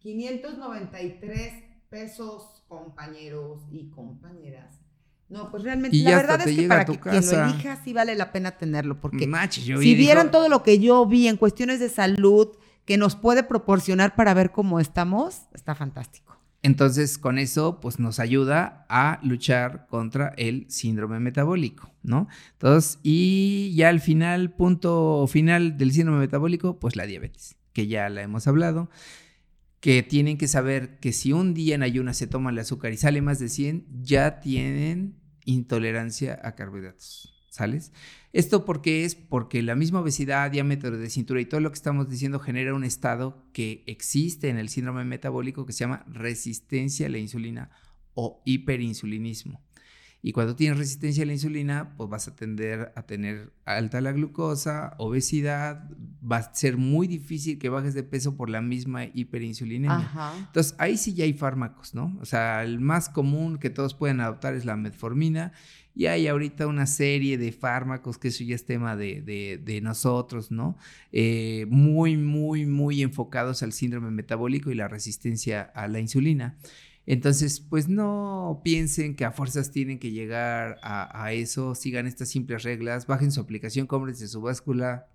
593 0.00 1.64
pesos 1.88 2.53
compañeros 2.68 3.62
y 3.70 3.88
compañeras. 3.90 4.80
No, 5.28 5.50
pues 5.50 5.62
realmente 5.64 5.96
la 5.96 6.16
verdad 6.16 6.46
es 6.46 6.56
que 6.56 6.68
para 6.68 6.84
que 6.84 6.98
quien 6.98 7.26
lo 7.26 7.44
elija 7.44 7.82
sí 7.82 7.92
vale 7.92 8.14
la 8.14 8.30
pena 8.30 8.52
tenerlo, 8.52 9.00
porque 9.00 9.28
si 9.50 9.94
vieran 9.94 10.30
todo 10.30 10.48
lo 10.48 10.62
que 10.62 10.78
yo 10.78 11.06
vi 11.06 11.28
en 11.28 11.36
cuestiones 11.36 11.80
de 11.80 11.88
salud 11.88 12.48
que 12.84 12.98
nos 12.98 13.16
puede 13.16 13.42
proporcionar 13.42 14.14
para 14.14 14.34
ver 14.34 14.52
cómo 14.52 14.80
estamos, 14.80 15.42
está 15.54 15.74
fantástico. 15.74 16.38
Entonces, 16.62 17.18
con 17.18 17.38
eso, 17.38 17.78
pues 17.80 17.98
nos 17.98 18.20
ayuda 18.20 18.86
a 18.88 19.18
luchar 19.22 19.86
contra 19.86 20.32
el 20.38 20.64
síndrome 20.70 21.20
metabólico, 21.20 21.90
¿no? 22.02 22.26
Entonces, 22.52 22.98
y 23.02 23.74
ya 23.74 23.90
al 23.90 24.00
final, 24.00 24.54
punto 24.54 25.26
final 25.26 25.76
del 25.76 25.92
síndrome 25.92 26.20
metabólico, 26.20 26.78
pues 26.78 26.96
la 26.96 27.04
diabetes, 27.04 27.56
que 27.74 27.86
ya 27.86 28.08
la 28.08 28.22
hemos 28.22 28.46
hablado 28.46 28.88
que 29.84 30.02
tienen 30.02 30.38
que 30.38 30.48
saber 30.48 30.98
que 30.98 31.12
si 31.12 31.34
un 31.34 31.52
día 31.52 31.74
en 31.74 31.82
ayunas 31.82 32.16
se 32.16 32.26
toma 32.26 32.48
el 32.48 32.58
azúcar 32.58 32.94
y 32.94 32.96
sale 32.96 33.20
más 33.20 33.38
de 33.38 33.50
100, 33.50 33.86
ya 34.00 34.40
tienen 34.40 35.20
intolerancia 35.44 36.40
a 36.42 36.54
carbohidratos. 36.54 37.34
¿Sales? 37.50 37.92
Esto 38.32 38.64
porque 38.64 39.04
es 39.04 39.14
porque 39.14 39.62
la 39.62 39.74
misma 39.74 40.00
obesidad, 40.00 40.50
diámetro 40.50 40.96
de 40.96 41.10
cintura 41.10 41.42
y 41.42 41.44
todo 41.44 41.60
lo 41.60 41.70
que 41.70 41.76
estamos 41.76 42.08
diciendo 42.08 42.38
genera 42.40 42.72
un 42.72 42.82
estado 42.82 43.46
que 43.52 43.84
existe 43.86 44.48
en 44.48 44.56
el 44.56 44.70
síndrome 44.70 45.04
metabólico 45.04 45.66
que 45.66 45.74
se 45.74 45.80
llama 45.80 46.02
resistencia 46.08 47.06
a 47.06 47.10
la 47.10 47.18
insulina 47.18 47.70
o 48.14 48.40
hiperinsulinismo. 48.46 49.62
Y 50.26 50.32
cuando 50.32 50.56
tienes 50.56 50.78
resistencia 50.78 51.22
a 51.22 51.26
la 51.26 51.34
insulina, 51.34 51.92
pues 51.98 52.08
vas 52.08 52.28
a 52.28 52.34
tender 52.34 52.94
a 52.96 53.02
tener 53.02 53.52
alta 53.66 54.00
la 54.00 54.10
glucosa, 54.10 54.94
obesidad, 54.96 55.90
va 56.22 56.38
a 56.38 56.54
ser 56.54 56.78
muy 56.78 57.06
difícil 57.06 57.58
que 57.58 57.68
bajes 57.68 57.92
de 57.92 58.04
peso 58.04 58.34
por 58.34 58.48
la 58.48 58.62
misma 58.62 59.04
hiperinsulinemia. 59.04 60.10
Entonces, 60.46 60.74
ahí 60.78 60.96
sí 60.96 61.12
ya 61.12 61.24
hay 61.24 61.34
fármacos, 61.34 61.92
¿no? 61.92 62.16
O 62.22 62.24
sea, 62.24 62.64
el 62.64 62.80
más 62.80 63.10
común 63.10 63.58
que 63.58 63.68
todos 63.68 63.92
pueden 63.92 64.22
adoptar 64.22 64.54
es 64.54 64.64
la 64.64 64.76
metformina 64.76 65.52
y 65.94 66.06
hay 66.06 66.26
ahorita 66.26 66.66
una 66.68 66.86
serie 66.86 67.36
de 67.36 67.52
fármacos, 67.52 68.16
que 68.16 68.28
eso 68.28 68.44
ya 68.44 68.54
es 68.54 68.64
tema 68.64 68.96
de, 68.96 69.80
nosotros, 69.82 70.50
¿no? 70.50 70.78
Eh, 71.12 71.66
muy, 71.68 72.16
muy, 72.16 72.64
muy 72.64 73.02
enfocados 73.02 73.62
al 73.62 73.74
síndrome 73.74 74.10
metabólico 74.10 74.70
y 74.70 74.74
la 74.74 74.88
resistencia 74.88 75.60
a 75.60 75.86
la 75.86 76.00
insulina. 76.00 76.56
Entonces, 77.06 77.60
pues 77.60 77.88
no 77.88 78.62
piensen 78.64 79.14
que 79.14 79.24
a 79.24 79.32
fuerzas 79.32 79.70
tienen 79.70 79.98
que 79.98 80.10
llegar 80.10 80.78
a, 80.82 81.32
eso, 81.32 81.74
sigan 81.74 82.06
estas 82.06 82.28
simples 82.28 82.62
reglas, 82.62 83.06
bajen 83.06 83.30
su 83.30 83.40
aplicación, 83.40 83.86
cómprense 83.86 84.26
su 84.26 84.40
báscula, 84.40 85.08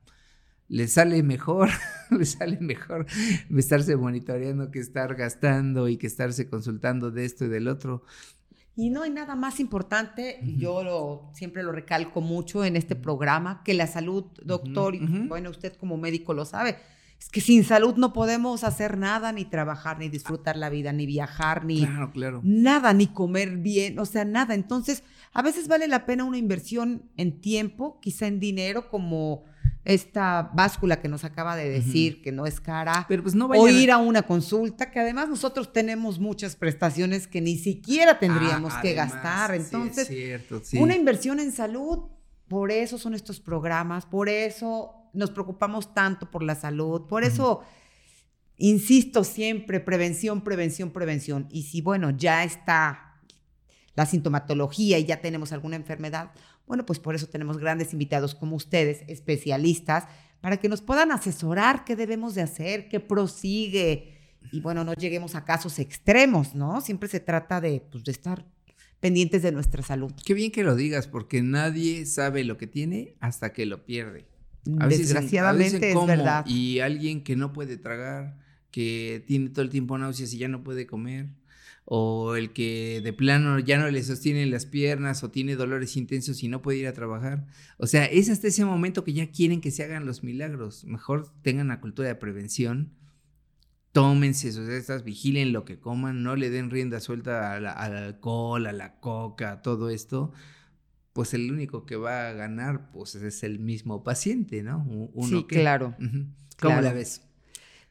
les 0.67 0.93
sale 0.93 1.23
mejor, 1.23 1.69
les 2.11 2.33
sale 2.33 2.59
mejor 2.59 3.07
estarse 3.55 3.95
monitoreando 3.95 4.69
que 4.69 4.79
estar 4.79 5.15
gastando 5.15 5.89
y 5.89 5.97
que 5.97 6.05
estarse 6.05 6.47
consultando 6.47 7.09
de 7.09 7.25
esto 7.25 7.45
y 7.45 7.49
del 7.49 7.67
otro. 7.67 8.03
Y 8.75 8.91
no 8.91 9.01
hay 9.01 9.09
nada 9.09 9.35
más 9.35 9.59
importante, 9.59 10.39
yo 10.57 10.83
lo, 10.83 11.31
siempre 11.33 11.63
lo 11.63 11.71
recalco 11.71 12.21
mucho 12.21 12.63
en 12.63 12.77
este 12.77 12.95
programa, 12.95 13.61
que 13.65 13.73
la 13.73 13.87
salud, 13.87 14.25
doctor, 14.43 14.95
y 14.95 15.27
bueno, 15.27 15.49
usted 15.49 15.73
como 15.75 15.97
médico 15.97 16.33
lo 16.33 16.45
sabe, 16.45 16.77
es 17.19 17.29
que 17.29 17.41
sin 17.41 17.63
salud 17.65 17.95
no 17.97 18.13
podemos 18.13 18.63
hacer 18.63 18.97
nada, 18.97 19.31
ni 19.33 19.43
trabajar, 19.45 19.99
ni 19.99 20.07
disfrutar 20.07 20.55
la 20.55 20.69
vida, 20.69 20.93
ni 20.93 21.05
viajar, 21.05 21.65
ni 21.65 21.85
nada, 22.43 22.93
ni 22.93 23.07
comer 23.07 23.57
bien, 23.57 23.99
o 23.99 24.05
sea, 24.05 24.23
nada. 24.23 24.53
Entonces, 24.55 25.03
a 25.33 25.41
veces 25.41 25.67
vale 25.67 25.87
la 25.87 26.05
pena 26.05 26.23
una 26.23 26.37
inversión 26.37 27.03
en 27.17 27.41
tiempo, 27.41 27.99
quizá 28.01 28.27
en 28.27 28.39
dinero, 28.39 28.89
como 28.89 29.43
esta 29.85 30.51
báscula 30.53 31.01
que 31.01 31.07
nos 31.07 31.23
acaba 31.23 31.55
de 31.55 31.69
decir 31.69 32.21
que 32.21 32.31
no 32.31 32.45
es 32.45 32.59
cara, 32.59 33.05
Pero 33.07 33.23
pues 33.23 33.33
no 33.35 33.45
o 33.45 33.49
vayan 33.49 33.75
ir 33.75 33.91
a 33.91 33.97
una 33.97 34.21
consulta, 34.23 34.91
que 34.91 34.99
además 34.99 35.29
nosotros 35.29 35.73
tenemos 35.73 36.19
muchas 36.19 36.55
prestaciones 36.55 37.27
que 37.27 37.41
ni 37.41 37.57
siquiera 37.57 38.19
tendríamos 38.19 38.73
Ah, 38.75 38.81
que 38.81 38.89
además, 38.99 39.13
gastar. 39.13 39.51
sí, 39.51 39.57
es 39.57 39.65
Entonces, 39.65 40.07
cierto, 40.07 40.61
sí. 40.63 40.77
una 40.77 40.95
inversión 40.95 41.39
en 41.39 41.51
salud, 41.51 41.99
por 42.47 42.71
eso 42.71 42.97
son 42.97 43.13
estos 43.13 43.39
programas, 43.39 44.05
por 44.05 44.27
eso 44.29 44.95
nos 45.13 45.31
preocupamos 45.31 45.93
tanto 45.93 46.29
por 46.29 46.43
la 46.43 46.55
salud, 46.55 47.07
por 47.07 47.23
eso 47.23 47.61
insisto 48.57 49.23
siempre, 49.23 49.79
prevención, 49.79 50.41
prevención, 50.41 50.91
prevención. 50.91 51.47
Y 51.49 51.63
si, 51.63 51.81
bueno, 51.81 52.11
ya 52.11 52.43
está 52.43 53.19
la 53.95 54.05
sintomatología 54.05 54.99
y 54.99 55.05
ya 55.05 55.21
tenemos 55.21 55.51
alguna 55.51 55.75
enfermedad, 55.75 56.31
bueno, 56.67 56.85
pues 56.85 56.99
por 56.99 57.15
eso 57.15 57.27
tenemos 57.27 57.57
grandes 57.57 57.93
invitados 57.93 58.35
como 58.35 58.55
ustedes, 58.55 59.03
especialistas, 59.07 60.05
para 60.39 60.57
que 60.57 60.69
nos 60.69 60.81
puedan 60.81 61.11
asesorar 61.11 61.83
qué 61.83 61.95
debemos 61.95 62.35
de 62.35 62.43
hacer, 62.43 62.87
qué 62.89 62.99
prosigue. 62.99 64.13
Y 64.51 64.61
bueno, 64.61 64.83
no 64.83 64.93
lleguemos 64.93 65.35
a 65.35 65.43
casos 65.43 65.79
extremos, 65.79 66.53
¿no? 66.55 66.79
Siempre 66.81 67.09
se 67.09 67.19
trata 67.19 67.59
de, 67.59 67.81
pues, 67.91 68.03
de 68.03 68.11
estar 68.11 68.45
pendientes 68.99 69.41
de 69.41 69.51
nuestra 69.51 69.81
salud. 69.83 70.13
Qué 70.23 70.33
bien 70.33 70.51
que 70.51 70.63
lo 70.63 70.75
digas, 70.75 71.07
porque 71.07 71.41
nadie 71.41 72.05
sabe 72.05 72.43
lo 72.43 72.57
que 72.57 72.67
tiene 72.67 73.15
hasta 73.19 73.51
que 73.51 73.65
lo 73.65 73.85
pierde. 73.85 74.27
A 74.79 74.87
veces 74.87 75.11
a 75.11 75.13
Desgraciadamente 75.15 75.79
veces 75.79 75.95
es 75.95 76.05
verdad. 76.07 76.45
Y 76.45 76.79
alguien 76.79 77.23
que 77.23 77.35
no 77.35 77.53
puede 77.53 77.77
tragar, 77.77 78.37
que 78.71 79.23
tiene 79.27 79.49
todo 79.49 79.61
el 79.63 79.69
tiempo 79.69 79.97
náuseas 79.97 80.33
y 80.33 80.37
ya 80.37 80.47
no 80.47 80.63
puede 80.63 80.85
comer, 80.85 81.29
o 81.85 82.35
el 82.35 82.53
que 82.53 83.01
de 83.03 83.13
plano 83.13 83.57
ya 83.57 83.79
no 83.79 83.89
le 83.89 84.03
sostienen 84.03 84.51
las 84.51 84.67
piernas 84.67 85.23
o 85.23 85.31
tiene 85.31 85.55
dolores 85.55 85.97
intensos 85.97 86.43
y 86.43 86.47
no 86.47 86.61
puede 86.61 86.77
ir 86.79 86.87
a 86.87 86.93
trabajar. 86.93 87.47
O 87.77 87.87
sea, 87.87 88.05
es 88.05 88.29
hasta 88.29 88.47
ese 88.47 88.63
momento 88.65 89.03
que 89.03 89.13
ya 89.13 89.31
quieren 89.31 89.59
que 89.59 89.71
se 89.71 89.83
hagan 89.83 90.05
los 90.05 90.23
milagros. 90.23 90.85
Mejor 90.85 91.31
tengan 91.41 91.69
la 91.69 91.79
cultura 91.81 92.07
de 92.07 92.15
prevención. 92.15 92.93
Tómense 93.91 94.51
sus 94.51 94.69
estas, 94.69 95.03
vigilen 95.03 95.51
lo 95.51 95.65
que 95.65 95.79
coman, 95.79 96.21
no 96.21 96.35
le 96.35 96.51
den 96.51 96.69
rienda 96.69 96.99
suelta 96.99 97.59
la- 97.59 97.71
al 97.71 97.97
alcohol, 97.97 98.67
a 98.67 98.71
la 98.71 98.99
coca, 98.99 99.51
a 99.53 99.61
todo 99.63 99.89
esto 99.89 100.31
pues 101.19 101.33
el 101.33 101.51
único 101.51 101.85
que 101.85 101.97
va 101.97 102.29
a 102.29 102.31
ganar 102.31 102.91
pues 102.93 103.13
es 103.13 103.43
el 103.43 103.59
mismo 103.59 104.05
paciente, 104.05 104.63
¿no? 104.63 104.85
Uno 105.13 105.27
Sí, 105.27 105.43
que- 105.49 105.59
claro. 105.59 105.93
¿Cómo 105.99 106.29
Claro. 106.55 106.81
la 106.81 106.93
ves? 106.93 107.23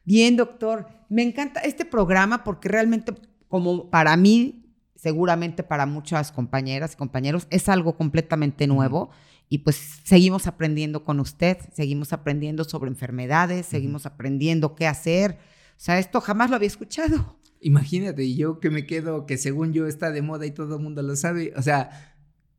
Bien, 0.03 0.35
doctor. 0.35 0.87
Me 1.09 1.21
encanta 1.21 1.59
este 1.59 1.85
programa 1.85 2.43
porque 2.43 2.69
realmente, 2.69 3.13
como 3.47 3.91
para 3.91 4.17
mí, 4.17 4.73
seguramente 4.95 5.61
para 5.61 5.85
muchas 5.85 6.31
compañeras 6.31 6.93
y 6.93 6.97
compañeros, 6.97 7.45
es 7.51 7.69
algo 7.69 7.95
completamente 7.95 8.65
nuevo. 8.65 9.11
Y 9.47 9.59
pues 9.59 9.75
seguimos 10.03 10.47
aprendiendo 10.47 11.03
con 11.03 11.19
usted, 11.19 11.57
seguimos 11.71 12.13
aprendiendo 12.13 12.63
sobre 12.63 12.89
enfermedades, 12.89 13.67
seguimos 13.67 14.07
aprendiendo 14.07 14.73
qué 14.73 14.87
hacer. 14.87 15.37
O 15.77 15.81
sea, 15.81 15.99
esto 15.99 16.19
jamás 16.19 16.49
lo 16.49 16.55
había 16.55 16.65
escuchado. 16.67 17.37
Imagínate, 17.61 18.33
yo 18.35 18.59
que 18.59 18.71
me 18.71 18.87
quedo, 18.87 19.27
que 19.27 19.37
según 19.37 19.71
yo 19.73 19.85
está 19.85 20.09
de 20.09 20.23
moda 20.23 20.47
y 20.47 20.51
todo 20.51 20.77
el 20.77 20.81
mundo 20.81 21.03
lo 21.03 21.15
sabe, 21.15 21.51
o 21.57 21.61
sea, 21.61 22.08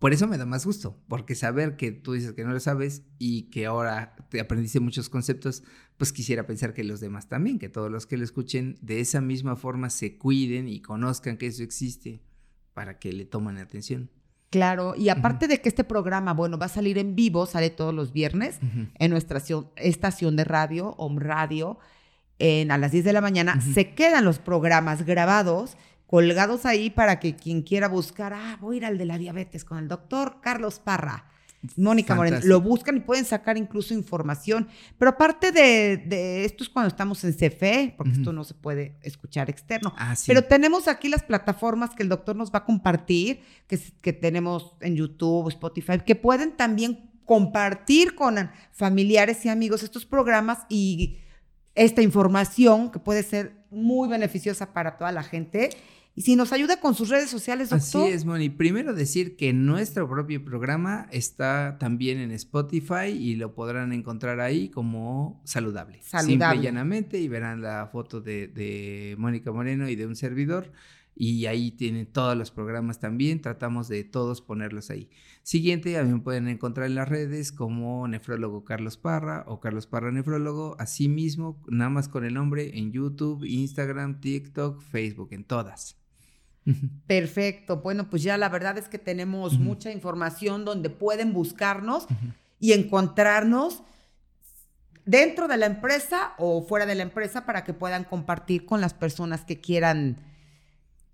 por 0.01 0.15
eso 0.15 0.27
me 0.27 0.39
da 0.39 0.47
más 0.47 0.65
gusto, 0.65 0.99
porque 1.09 1.35
saber 1.35 1.77
que 1.77 1.93
tú 1.93 2.15
dices 2.15 2.33
que 2.33 2.43
no 2.43 2.53
lo 2.53 2.59
sabes 2.59 3.03
y 3.19 3.51
que 3.51 3.67
ahora 3.67 4.17
te 4.31 4.41
aprendiste 4.41 4.81
muchos 4.81 5.11
conceptos, 5.11 5.63
pues 5.99 6.11
quisiera 6.11 6.47
pensar 6.47 6.73
que 6.73 6.85
los 6.85 7.01
demás 7.01 7.29
también, 7.29 7.59
que 7.59 7.69
todos 7.69 7.91
los 7.91 8.07
que 8.07 8.17
lo 8.17 8.25
escuchen 8.25 8.79
de 8.81 9.01
esa 9.01 9.21
misma 9.21 9.57
forma 9.57 9.91
se 9.91 10.17
cuiden 10.17 10.69
y 10.69 10.81
conozcan 10.81 11.37
que 11.37 11.49
eso 11.49 11.63
existe 11.63 12.23
para 12.73 12.99
que 12.99 13.13
le 13.13 13.27
tomen 13.27 13.59
atención. 13.59 14.11
Claro, 14.49 14.95
y 14.97 15.11
aparte 15.11 15.49
de 15.49 15.61
que 15.61 15.69
este 15.69 15.85
programa, 15.85 16.33
bueno, 16.33 16.57
va 16.57 16.67
a 16.67 16.71
salir 16.71 16.97
en 16.97 17.15
vivo, 17.15 17.45
sale 17.45 17.69
todos 17.69 17.95
los 17.95 18.15
viernes 18.15 18.59
en 18.99 19.11
nuestra 19.11 19.43
estación, 19.77 20.35
de 20.35 20.45
radio, 20.45 20.95
Home 20.97 21.21
Radio, 21.21 21.79
en, 22.39 22.71
a 22.71 22.79
las 22.79 22.91
10 22.91 23.05
de 23.05 23.13
la 23.13 23.21
mañana. 23.21 23.61
Se 23.61 23.95
quedan 23.95 24.25
los 24.25 24.39
programas 24.39 25.05
grabados, 25.05 25.77
colgados 26.11 26.67
ahí 26.67 26.91
para 26.91 27.21
que 27.21 27.37
quien 27.37 27.63
quiera 27.63 27.87
buscar, 27.87 28.33
ah, 28.33 28.59
voy 28.61 28.75
a 28.75 28.79
ir 28.79 28.85
al 28.85 28.99
de 28.99 29.05
la 29.05 29.17
diabetes 29.17 29.65
con 29.65 29.79
el 29.79 29.87
doctor 29.87 30.41
Carlos 30.43 30.81
Parra. 30.81 31.27
Mónica 31.77 32.17
Moreno, 32.17 32.39
lo 32.43 32.61
buscan 32.61 32.97
y 32.97 33.01
pueden 33.01 33.25
sacar 33.25 33.57
incluso 33.57 33.95
información. 33.95 34.67
Pero 34.99 35.11
aparte 35.11 35.53
de, 35.53 35.99
de 35.99 36.45
esto 36.45 36.65
es 36.65 36.71
cuando 36.71 36.89
estamos 36.89 37.23
en 37.23 37.33
CFE, 37.33 37.95
porque 37.97 38.15
esto 38.15 38.33
no 38.33 38.43
se 38.43 38.55
puede 38.55 38.97
escuchar 39.03 39.51
externo. 39.51 39.95
Ah, 39.97 40.17
sí. 40.17 40.25
Pero 40.27 40.43
tenemos 40.43 40.89
aquí 40.89 41.09
las 41.09 41.23
plataformas 41.23 41.91
que 41.91 42.03
el 42.03 42.09
doctor 42.09 42.35
nos 42.35 42.51
va 42.51 42.61
a 42.61 42.65
compartir, 42.65 43.43
que, 43.69 43.79
que 44.01 44.13
tenemos 44.13 44.75
en 44.81 44.97
YouTube, 44.97 45.49
Spotify, 45.51 46.01
que 46.05 46.17
pueden 46.17 46.57
también 46.57 47.11
compartir 47.25 48.17
con 48.17 48.51
familiares 48.73 49.45
y 49.45 49.49
amigos 49.49 49.85
estos 49.85 50.07
programas 50.07 50.61
y 50.69 51.19
esta 51.77 52.03
información 52.03 52.91
que 52.91 52.99
puede 52.99 53.23
ser 53.23 53.61
muy 53.71 54.09
beneficiosa 54.09 54.73
para 54.73 54.97
toda 54.97 55.13
la 55.13 55.23
gente. 55.23 55.71
Y 56.21 56.23
si 56.23 56.37
nos 56.37 56.53
ayuda 56.53 56.79
con 56.81 56.95
sus 56.95 57.09
redes 57.09 57.31
sociales, 57.31 57.71
doctor. 57.71 58.03
Así 58.03 58.13
es, 58.13 58.27
Moni. 58.27 58.51
Primero 58.51 58.93
decir 58.93 59.37
que 59.37 59.55
nuestro 59.55 60.07
propio 60.07 60.45
programa 60.45 61.09
está 61.13 61.79
también 61.81 62.19
en 62.19 62.31
Spotify 62.33 63.07
y 63.07 63.37
lo 63.37 63.55
podrán 63.55 63.95
encontrar 63.95 64.39
ahí 64.39 64.69
como 64.69 65.41
saludable. 65.47 66.03
Saludable. 66.03 66.33
Simple 66.33 66.57
y 66.57 66.63
llanamente 66.63 67.19
y 67.19 67.27
verán 67.27 67.63
la 67.63 67.89
foto 67.91 68.21
de, 68.21 68.49
de 68.49 69.15
Mónica 69.17 69.51
Moreno 69.51 69.89
y 69.89 69.97
de 69.97 70.07
un 70.07 70.15
servidor. 70.15 70.73
Y 71.15 71.47
ahí 71.47 71.71
tienen 71.71 72.05
todos 72.05 72.37
los 72.37 72.51
programas 72.51 73.01
también. 73.01 73.41
Tratamos 73.41 73.89
de 73.89 74.05
todos 74.05 74.43
ponerlos 74.43 74.91
ahí. 74.91 75.09
Siguiente, 75.43 75.95
también 75.95 76.21
pueden 76.21 76.49
encontrar 76.49 76.89
en 76.89 76.97
las 76.97 77.09
redes 77.09 77.51
como 77.51 78.07
Nefrólogo 78.07 78.63
Carlos 78.67 78.99
Parra 78.99 79.45
o 79.47 79.59
Carlos 79.59 79.87
Parra 79.87 80.13
Nefrólogo. 80.13 80.77
Asimismo, 80.79 81.63
nada 81.71 81.89
más 81.89 82.11
con 82.11 82.27
el 82.27 82.35
nombre 82.35 82.79
en 82.79 82.93
YouTube, 82.93 83.43
Instagram, 83.45 84.21
TikTok, 84.21 84.83
Facebook, 84.83 85.31
en 85.33 85.45
todas. 85.45 86.00
Perfecto. 87.07 87.79
Bueno, 87.79 88.09
pues 88.11 88.23
ya 88.23 88.37
la 88.37 88.49
verdad 88.49 88.79
es 88.79 88.89
que 88.89 88.99
tenemos 88.99 89.59
mucha 89.59 89.91
información 89.91 90.65
donde 90.65 90.91
pueden 90.91 91.33
buscarnos 91.33 92.07
y 92.59 92.73
encontrarnos 92.73 93.83
dentro 95.05 95.49
de 95.49 95.57
la 95.57 95.67
empresa 95.67 96.35
o 96.39 96.63
fuera 96.63 96.87
de 96.87 96.95
la 96.95 97.03
empresa 97.03 97.47
para 97.47 97.65
que 97.65 97.73
puedan 97.73 98.05
compartir 98.05 98.67
con 98.67 98.81
las 98.81 98.95
personas 98.95 99.45
que 99.45 99.61
quieran 99.61 100.17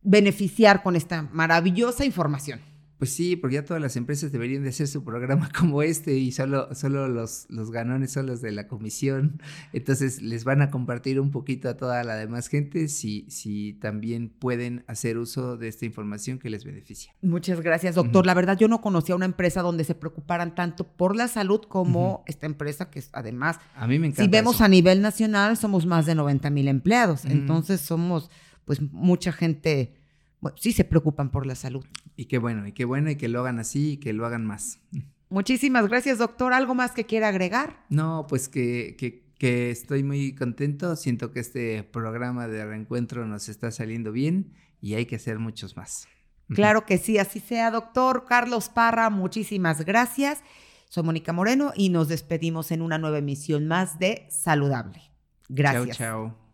beneficiar 0.02 0.82
con 0.82 0.96
esta 0.96 1.22
maravillosa 1.32 2.04
información. 2.04 2.60
Pues 2.98 3.12
sí, 3.12 3.36
porque 3.36 3.54
ya 3.54 3.64
todas 3.64 3.82
las 3.82 3.96
empresas 3.96 4.32
deberían 4.32 4.62
de 4.62 4.70
hacer 4.70 4.88
su 4.88 5.04
programa 5.04 5.50
como 5.58 5.82
este 5.82 6.16
y 6.16 6.32
solo, 6.32 6.74
solo 6.74 7.08
los, 7.08 7.46
los 7.50 7.70
ganones 7.70 8.12
son 8.12 8.26
los 8.26 8.40
de 8.40 8.52
la 8.52 8.68
comisión. 8.68 9.40
Entonces 9.72 10.22
les 10.22 10.44
van 10.44 10.62
a 10.62 10.70
compartir 10.70 11.20
un 11.20 11.30
poquito 11.30 11.68
a 11.68 11.76
toda 11.76 12.02
la 12.04 12.16
demás 12.16 12.48
gente 12.48 12.88
si, 12.88 13.26
si 13.28 13.74
también 13.74 14.30
pueden 14.30 14.84
hacer 14.86 15.18
uso 15.18 15.56
de 15.56 15.68
esta 15.68 15.84
información 15.84 16.38
que 16.38 16.48
les 16.48 16.64
beneficia. 16.64 17.12
Muchas 17.22 17.60
gracias, 17.60 17.94
doctor. 17.94 18.24
La 18.24 18.34
verdad, 18.34 18.56
yo 18.56 18.68
no 18.68 18.80
conocía 18.80 19.14
una 19.14 19.26
empresa 19.26 19.62
donde 19.62 19.84
se 19.84 19.94
preocuparan 19.94 20.54
tanto 20.54 20.86
por 20.86 21.16
la 21.16 21.28
salud 21.28 21.60
como 21.68 22.24
esta 22.26 22.46
empresa, 22.46 22.90
que 22.90 23.02
además, 23.12 23.58
A 23.74 23.86
mí 23.86 23.98
me 23.98 24.06
encanta. 24.08 24.22
si 24.22 24.28
vemos 24.28 24.56
eso. 24.56 24.64
a 24.64 24.68
nivel 24.68 25.02
nacional, 25.02 25.56
somos 25.56 25.84
más 25.86 26.06
de 26.06 26.14
90 26.14 26.50
mil 26.50 26.68
empleados. 26.68 27.24
Entonces, 27.24 27.80
somos, 27.80 28.30
pues, 28.64 28.80
mucha 28.80 29.32
gente, 29.32 29.94
bueno, 30.46 30.58
sí 30.60 30.72
se 30.72 30.84
preocupan 30.84 31.30
por 31.30 31.46
la 31.46 31.54
salud. 31.54 31.84
Y 32.16 32.26
qué 32.26 32.38
bueno, 32.38 32.66
y 32.66 32.72
qué 32.72 32.84
bueno, 32.84 33.10
y 33.10 33.16
que 33.16 33.28
lo 33.28 33.40
hagan 33.40 33.58
así 33.58 33.92
y 33.92 33.96
que 33.98 34.12
lo 34.12 34.26
hagan 34.26 34.44
más. 34.44 34.80
Muchísimas 35.28 35.88
gracias, 35.88 36.18
doctor. 36.18 36.52
¿Algo 36.52 36.74
más 36.74 36.92
que 36.92 37.04
quiera 37.04 37.28
agregar? 37.28 37.84
No, 37.88 38.26
pues 38.28 38.48
que, 38.48 38.96
que, 38.96 39.24
que 39.38 39.70
estoy 39.70 40.04
muy 40.04 40.34
contento. 40.34 40.94
Siento 40.94 41.32
que 41.32 41.40
este 41.40 41.82
programa 41.82 42.46
de 42.46 42.64
reencuentro 42.64 43.26
nos 43.26 43.48
está 43.48 43.70
saliendo 43.70 44.12
bien 44.12 44.52
y 44.80 44.94
hay 44.94 45.06
que 45.06 45.16
hacer 45.16 45.38
muchos 45.38 45.76
más. 45.76 46.08
Claro 46.54 46.86
que 46.86 46.96
sí, 46.96 47.18
así 47.18 47.40
sea, 47.40 47.72
doctor. 47.72 48.24
Carlos 48.24 48.68
Parra, 48.68 49.10
muchísimas 49.10 49.84
gracias. 49.84 50.44
Soy 50.88 51.02
Mónica 51.02 51.32
Moreno 51.32 51.72
y 51.74 51.88
nos 51.88 52.06
despedimos 52.06 52.70
en 52.70 52.82
una 52.82 52.98
nueva 52.98 53.18
emisión 53.18 53.66
más 53.66 53.98
de 53.98 54.28
Saludable. 54.30 55.10
Gracias. 55.48 55.96
Chao, 55.96 56.28
chao. 56.28 56.45